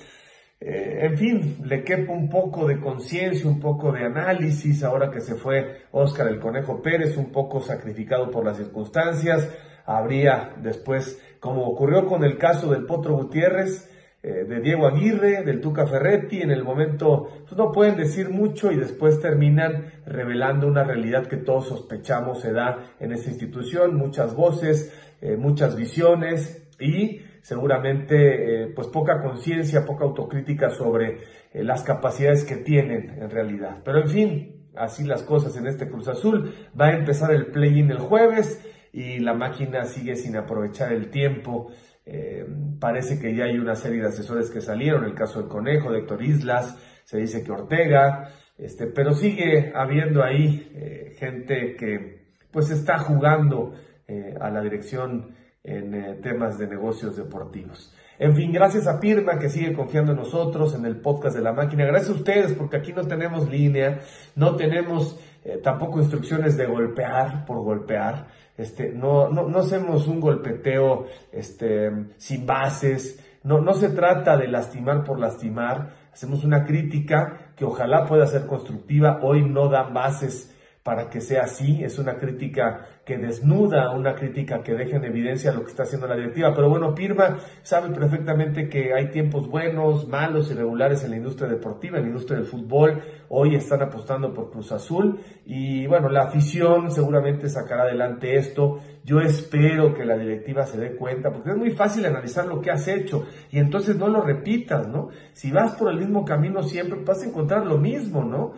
eh, 0.65 1.07
en 1.07 1.19
fin, 1.19 1.57
le 1.65 1.83
quepa 1.83 2.13
un 2.13 2.29
poco 2.29 2.69
de 2.69 2.79
conciencia, 2.79 3.51
un 3.51 3.59
poco 3.59 3.91
de 3.91 4.05
análisis, 4.05 4.85
ahora 4.85 5.11
que 5.11 5.21
se 5.21 5.35
fue 5.35 5.87
Óscar 5.91 6.29
el 6.29 6.39
Conejo 6.39 6.81
Pérez, 6.81 7.17
un 7.17 7.33
poco 7.33 7.61
sacrificado 7.61 8.31
por 8.31 8.45
las 8.45 8.59
circunstancias. 8.59 9.51
Habría 9.85 10.55
después, 10.63 11.21
como 11.41 11.67
ocurrió 11.67 12.07
con 12.07 12.23
el 12.23 12.39
caso 12.39 12.71
del 12.71 12.87
Potro 12.87 13.17
Gutiérrez, 13.17 13.91
eh, 14.23 14.45
de 14.45 14.61
Diego 14.61 14.87
Aguirre, 14.87 15.43
del 15.43 15.61
Tuca 15.61 15.85
Ferretti, 15.85 16.43
en 16.43 16.53
el 16.53 16.63
momento 16.63 17.29
pues 17.43 17.57
no 17.57 17.73
pueden 17.73 17.97
decir 17.97 18.31
mucho 18.31 18.71
y 18.71 18.77
después 18.77 19.19
terminan 19.19 19.87
revelando 20.07 20.69
una 20.69 20.85
realidad 20.85 21.27
que 21.27 21.39
todos 21.39 21.67
sospechamos 21.67 22.41
se 22.41 22.53
da 22.53 22.95
en 23.01 23.11
esta 23.11 23.31
institución, 23.31 23.97
muchas 23.97 24.37
voces, 24.37 24.97
eh, 25.21 25.37
muchas 25.37 25.75
visiones 25.75 26.69
y 26.79 27.21
seguramente 27.43 28.63
eh, 28.63 28.67
pues 28.69 28.89
poca 28.89 29.21
conciencia, 29.21 29.85
poca 29.85 30.05
autocrítica 30.05 30.71
sobre 30.71 31.21
las 31.53 31.83
capacidades 31.83 32.45
que 32.45 32.57
tienen 32.57 33.11
en 33.21 33.29
realidad. 33.29 33.83
Pero 33.85 34.01
en 34.01 34.09
fin, 34.09 34.63
así 34.75 35.05
las 35.05 35.23
cosas 35.23 35.57
en 35.57 35.67
este 35.67 35.89
Cruz 35.89 36.09
Azul. 36.09 36.55
Va 36.79 36.87
a 36.87 36.97
empezar 36.97 37.33
el 37.33 37.47
play-in 37.47 37.91
el 37.91 37.99
jueves 37.99 38.65
y 38.93 39.19
la 39.19 39.35
máquina 39.35 39.85
sigue 39.85 40.17
sin 40.17 40.37
aprovechar 40.37 40.93
el 40.93 41.11
tiempo. 41.11 41.71
Eh, 42.05 42.47
parece 42.81 43.19
que 43.19 43.35
ya 43.35 43.45
hay 43.45 43.59
una 43.59 43.75
serie 43.75 44.01
de 44.01 44.09
asesores 44.09 44.51
que 44.51 44.61
salieron, 44.61 45.05
el 45.05 45.15
caso 45.15 45.41
del 45.41 45.49
Conejo, 45.49 45.93
de 45.93 46.01
Héctor 46.01 46.23
Islas, 46.23 46.77
se 47.05 47.19
dice 47.19 47.43
que 47.43 47.53
Ortega, 47.53 48.31
este, 48.59 48.87
pero 48.87 49.13
sigue 49.13 49.73
habiendo 49.75 50.23
ahí 50.23 50.71
eh, 50.75 51.15
gente 51.19 51.77
que 51.77 52.23
pues 52.51 52.71
está 52.71 52.99
jugando 52.99 53.75
eh, 54.07 54.35
a 54.41 54.51
la 54.51 54.61
dirección 54.61 55.35
en 55.65 56.21
temas 56.21 56.59
de 56.59 56.67
negocios 56.67 57.17
deportivos. 57.17 57.95
En 58.19 58.35
fin, 58.37 58.53
gracias 58.53 58.87
a 58.87 59.01
Pirma 59.01 59.39
que 59.39 59.49
sigue 59.49 59.73
confiando 59.73 60.13
en 60.13 60.19
nosotros, 60.19 60.75
en 60.75 60.85
el 60.85 60.97
podcast 60.97 61.37
de 61.37 61.43
la 61.43 61.53
máquina. 61.53 61.85
Gracias 61.85 62.11
a 62.11 62.15
ustedes 62.15 62.53
porque 62.53 62.77
aquí 62.77 62.93
no 62.93 63.07
tenemos 63.07 63.49
línea, 63.49 64.01
no 64.37 64.57
tenemos 64.57 65.19
tampoco 65.63 66.01
instrucciones 66.01 66.57
de 66.57 66.67
golpear 66.67 67.45
por 67.45 67.63
golpear. 67.63 68.27
Este, 68.57 68.91
no, 68.91 69.29
no, 69.29 69.49
no 69.49 69.59
hacemos 69.61 70.07
un 70.07 70.21
golpeteo 70.21 71.07
este, 71.33 71.91
sin 72.19 72.47
bases, 72.47 73.19
no, 73.43 73.61
no 73.61 73.75
se 73.75 73.89
trata 73.89 74.37
de 74.37 74.47
lastimar 74.47 75.05
por 75.05 75.19
lastimar, 75.19 75.95
hacemos 76.13 76.45
una 76.45 76.65
crítica 76.65 77.53
que 77.57 77.65
ojalá 77.65 78.05
pueda 78.05 78.27
ser 78.27 78.47
constructiva, 78.47 79.21
hoy 79.23 79.43
no 79.43 79.69
dan 79.69 79.95
bases 79.95 80.52
para 80.83 81.09
que 81.09 81.21
sea 81.21 81.43
así. 81.43 81.83
Es 81.85 81.99
una 81.99 82.17
crítica 82.17 82.87
que 83.05 83.17
desnuda, 83.19 83.93
una 83.93 84.15
crítica 84.15 84.63
que 84.63 84.75
deja 84.75 84.97
en 84.97 85.05
evidencia 85.05 85.53
lo 85.53 85.63
que 85.63 85.71
está 85.71 85.85
haciendo 85.85 86.07
la 86.07 86.17
directiva. 86.17 86.53
Pero 86.55 86.69
bueno, 86.69 86.95
Pirma 86.95 87.39
sabe 87.63 87.95
perfectamente 87.95 88.69
que 88.69 88.93
hay 88.93 89.11
tiempos 89.11 89.49
buenos, 89.49 90.09
malos, 90.09 90.51
irregulares 90.51 91.05
en 91.05 91.11
la 91.11 91.17
industria 91.17 91.49
deportiva, 91.49 91.99
en 91.99 92.05
la 92.05 92.09
industria 92.11 92.39
del 92.39 92.47
fútbol. 92.47 93.03
Hoy 93.29 93.55
están 93.55 93.83
apostando 93.83 94.33
por 94.35 94.51
Cruz 94.51 94.73
Azul 94.73 95.21
y 95.47 95.87
bueno, 95.87 96.09
la 96.09 96.25
afición 96.25 96.91
seguramente 96.91 97.49
sacará 97.49 97.85
adelante 97.85 98.37
esto. 98.37 98.81
Yo 99.05 99.21
espero 99.21 99.95
que 99.95 100.05
la 100.05 100.17
directiva 100.17 100.65
se 100.65 100.79
dé 100.79 100.95
cuenta, 100.97 101.33
porque 101.33 101.51
es 101.51 101.57
muy 101.57 101.71
fácil 101.73 102.07
analizar 102.07 102.47
lo 102.47 102.61
que 102.61 102.71
has 102.71 102.87
hecho 102.87 103.27
y 103.51 103.59
entonces 103.59 103.97
no 103.97 104.09
lo 104.09 104.23
repitas, 104.23 104.87
¿no? 104.87 105.09
Si 105.33 105.51
vas 105.51 105.73
por 105.73 105.91
el 105.91 105.99
mismo 105.99 106.25
camino 106.25 106.63
siempre 106.63 107.01
vas 107.05 107.23
a 107.23 107.27
encontrar 107.27 107.67
lo 107.67 107.79
mismo, 107.79 108.25
¿no? 108.25 108.53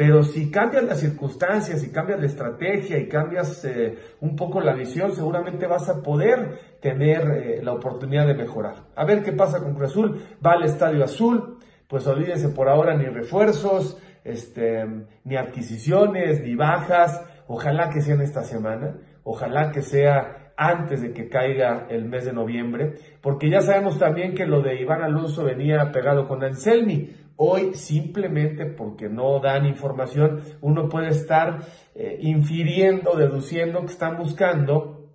Pero 0.00 0.22
si 0.22 0.50
cambias 0.50 0.84
las 0.84 1.00
circunstancias, 1.00 1.84
y 1.84 1.92
cambias 1.92 2.20
la 2.20 2.24
estrategia 2.24 2.98
y 2.98 3.06
cambias 3.06 3.62
eh, 3.66 3.98
un 4.22 4.34
poco 4.34 4.58
la 4.62 4.72
visión, 4.72 5.14
seguramente 5.14 5.66
vas 5.66 5.90
a 5.90 6.00
poder 6.00 6.78
tener 6.80 7.20
eh, 7.20 7.60
la 7.62 7.74
oportunidad 7.74 8.26
de 8.26 8.32
mejorar. 8.32 8.76
A 8.96 9.04
ver 9.04 9.22
qué 9.22 9.32
pasa 9.32 9.58
con 9.58 9.74
Cruz 9.74 9.90
Azul. 9.90 10.22
Va 10.42 10.52
al 10.52 10.62
Estadio 10.62 11.04
Azul, 11.04 11.58
pues 11.86 12.06
olvídense 12.06 12.48
por 12.48 12.70
ahora 12.70 12.96
ni 12.96 13.04
refuerzos, 13.04 13.98
este, 14.24 14.86
ni 15.24 15.36
adquisiciones, 15.36 16.40
ni 16.40 16.54
bajas. 16.54 17.22
Ojalá 17.46 17.90
que 17.90 18.00
sea 18.00 18.14
en 18.14 18.22
esta 18.22 18.42
semana, 18.42 18.96
ojalá 19.22 19.70
que 19.70 19.82
sea 19.82 20.52
antes 20.56 21.02
de 21.02 21.12
que 21.12 21.28
caiga 21.28 21.86
el 21.90 22.06
mes 22.06 22.24
de 22.24 22.32
noviembre, 22.32 22.94
porque 23.20 23.50
ya 23.50 23.60
sabemos 23.60 23.98
también 23.98 24.34
que 24.34 24.46
lo 24.46 24.62
de 24.62 24.80
Iván 24.80 25.02
Alonso 25.02 25.44
venía 25.44 25.92
pegado 25.92 26.26
con 26.26 26.42
Anselmi. 26.42 27.16
Hoy 27.42 27.72
simplemente 27.72 28.66
porque 28.66 29.08
no 29.08 29.40
dan 29.40 29.64
información, 29.64 30.42
uno 30.60 30.90
puede 30.90 31.08
estar 31.08 31.60
eh, 31.94 32.18
infiriendo, 32.20 33.16
deduciendo 33.16 33.80
que 33.80 33.92
están 33.92 34.18
buscando, 34.18 35.08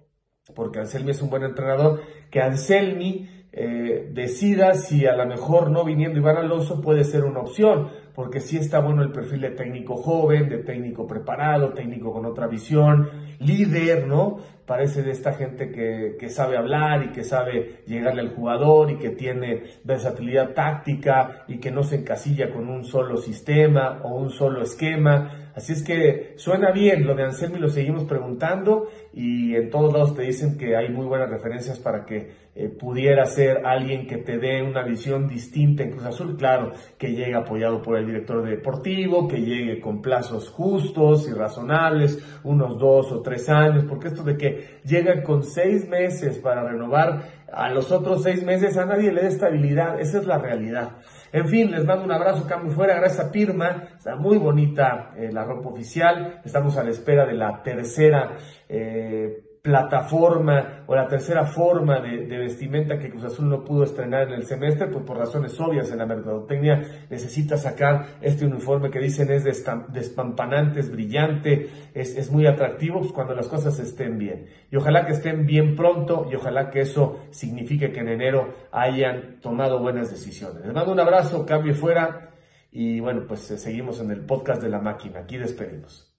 porque 0.55 0.79
Anselmi 0.79 1.11
es 1.11 1.21
un 1.21 1.29
buen 1.29 1.43
entrenador, 1.43 2.01
que 2.31 2.41
Anselmi 2.41 3.29
eh, 3.51 4.09
decida 4.11 4.73
si 4.73 5.05
a 5.05 5.15
lo 5.15 5.27
mejor 5.27 5.69
no 5.69 5.85
viniendo 5.85 6.17
Iván 6.17 6.37
Alonso 6.37 6.81
puede 6.81 7.03
ser 7.03 7.25
una 7.25 7.41
opción, 7.41 7.91
porque 8.15 8.39
sí 8.39 8.57
está 8.57 8.79
bueno 8.79 9.01
el 9.01 9.11
perfil 9.11 9.41
de 9.41 9.51
técnico 9.51 9.97
joven, 9.97 10.47
de 10.49 10.59
técnico 10.59 11.05
preparado, 11.05 11.73
técnico 11.73 12.13
con 12.13 12.25
otra 12.25 12.47
visión, 12.47 13.09
líder, 13.39 14.07
¿no? 14.07 14.37
Parece 14.65 15.03
de 15.03 15.11
esta 15.11 15.33
gente 15.33 15.69
que, 15.69 16.15
que 16.17 16.29
sabe 16.29 16.57
hablar 16.57 17.03
y 17.03 17.09
que 17.09 17.23
sabe 17.23 17.83
llegarle 17.85 18.21
al 18.21 18.33
jugador 18.33 18.89
y 18.89 18.97
que 18.97 19.09
tiene 19.09 19.63
versatilidad 19.83 20.53
táctica 20.53 21.43
y 21.47 21.57
que 21.59 21.71
no 21.71 21.83
se 21.83 21.97
encasilla 21.97 22.51
con 22.51 22.69
un 22.69 22.85
solo 22.85 23.17
sistema 23.17 23.99
o 24.03 24.15
un 24.15 24.29
solo 24.29 24.63
esquema 24.63 25.44
Así 25.55 25.71
es 25.71 25.83
que 25.83 26.33
suena 26.35 26.71
bien, 26.71 27.07
lo 27.07 27.15
de 27.15 27.23
Anselmi 27.23 27.59
lo 27.59 27.69
seguimos 27.69 28.03
preguntando 28.03 28.89
y 29.13 29.55
en 29.55 29.69
todos 29.69 29.93
lados 29.93 30.13
te 30.13 30.23
dicen 30.23 30.57
que 30.57 30.75
hay 30.75 30.89
muy 30.89 31.05
buenas 31.05 31.29
referencias 31.29 31.79
para 31.79 32.05
que 32.05 32.45
eh, 32.55 32.67
pudiera 32.67 33.25
ser 33.25 33.65
alguien 33.65 34.05
que 34.05 34.17
te 34.17 34.37
dé 34.37 34.61
una 34.61 34.83
visión 34.83 35.29
distinta 35.29 35.83
en 35.83 35.91
Cruz 35.91 36.03
Azul. 36.03 36.35
Claro, 36.35 36.73
que 36.97 37.13
llegue 37.13 37.35
apoyado 37.35 37.81
por 37.81 37.97
el 37.97 38.05
director 38.05 38.45
deportivo, 38.45 39.29
que 39.29 39.37
llegue 39.37 39.79
con 39.79 40.01
plazos 40.01 40.49
justos 40.49 41.25
y 41.29 41.33
razonables, 41.33 42.21
unos 42.43 42.77
dos 42.77 43.13
o 43.13 43.21
tres 43.21 43.47
años, 43.47 43.85
porque 43.87 44.09
esto 44.09 44.23
de 44.23 44.35
que 44.35 44.79
llega 44.83 45.23
con 45.23 45.43
seis 45.43 45.87
meses 45.87 46.37
para 46.39 46.67
renovar 46.67 47.45
a 47.49 47.69
los 47.69 47.93
otros 47.93 48.23
seis 48.23 48.43
meses, 48.43 48.75
a 48.75 48.85
nadie 48.85 49.13
le 49.13 49.21
da 49.21 49.27
estabilidad, 49.29 50.01
esa 50.01 50.19
es 50.19 50.27
la 50.27 50.37
realidad. 50.37 50.97
En 51.35 51.49
fin, 51.49 51.69
les 51.69 51.83
mando 51.83 52.05
un 52.05 52.13
abrazo 52.13 52.47
cambio 52.47 52.71
fuera, 52.71 52.95
gracias 52.95 53.27
a 53.27 53.29
Pirma, 53.29 53.89
está 53.97 54.15
muy 54.15 54.37
bonita 54.37 55.11
eh, 55.17 55.33
la 55.33 55.43
ropa 55.43 55.67
oficial, 55.67 56.39
estamos 56.45 56.77
a 56.77 56.83
la 56.85 56.91
espera 56.91 57.25
de 57.25 57.33
la 57.33 57.61
tercera 57.61 58.37
eh, 58.69 59.43
plataforma 59.65 60.83
o 60.85 60.95
la 60.95 61.07
tercera 61.07 61.43
forma 61.43 61.99
de, 61.99 62.37
vestimenta 62.37 62.99
que 62.99 63.09
Cruz 63.09 63.23
Azul 63.23 63.49
no 63.49 63.63
pudo 63.63 63.83
estrenar 63.83 64.27
en 64.27 64.35
el 64.35 64.45
semestre, 64.45 64.85
pues 64.85 65.03
por 65.03 65.17
razones 65.17 65.59
obvias 65.59 65.91
en 65.91 65.97
la 65.97 66.05
mercadotecnia 66.05 67.07
necesita 67.09 67.57
sacar 67.57 68.17
este 68.21 68.45
uniforme 68.45 68.91
que 68.91 68.99
dicen 68.99 69.31
es 69.31 69.43
despampanante, 69.43 70.81
es 70.81 70.91
brillante, 70.91 71.67
es, 71.95 72.15
es 72.15 72.31
muy 72.31 72.45
atractivo 72.45 72.99
pues 72.99 73.11
cuando 73.11 73.33
las 73.33 73.47
cosas 73.47 73.79
estén 73.79 74.19
bien. 74.19 74.45
Y 74.69 74.75
ojalá 74.75 75.07
que 75.07 75.13
estén 75.13 75.47
bien 75.47 75.75
pronto 75.75 76.27
y 76.31 76.35
ojalá 76.35 76.69
que 76.69 76.81
eso 76.81 77.25
signifique 77.31 77.91
que 77.91 78.01
en 78.01 78.09
enero 78.09 78.53
hayan 78.71 79.39
tomado 79.41 79.79
buenas 79.79 80.11
decisiones. 80.11 80.63
Les 80.63 80.75
mando 80.75 80.91
un 80.91 80.99
abrazo, 80.99 81.43
cambio 81.43 81.73
fuera 81.73 82.35
y 82.71 82.99
bueno, 82.99 83.23
pues 83.27 83.39
seguimos 83.39 83.99
en 83.99 84.11
el 84.11 84.27
podcast 84.27 84.61
de 84.61 84.69
la 84.69 84.79
máquina. 84.79 85.21
Aquí 85.21 85.39
despedimos. 85.39 86.14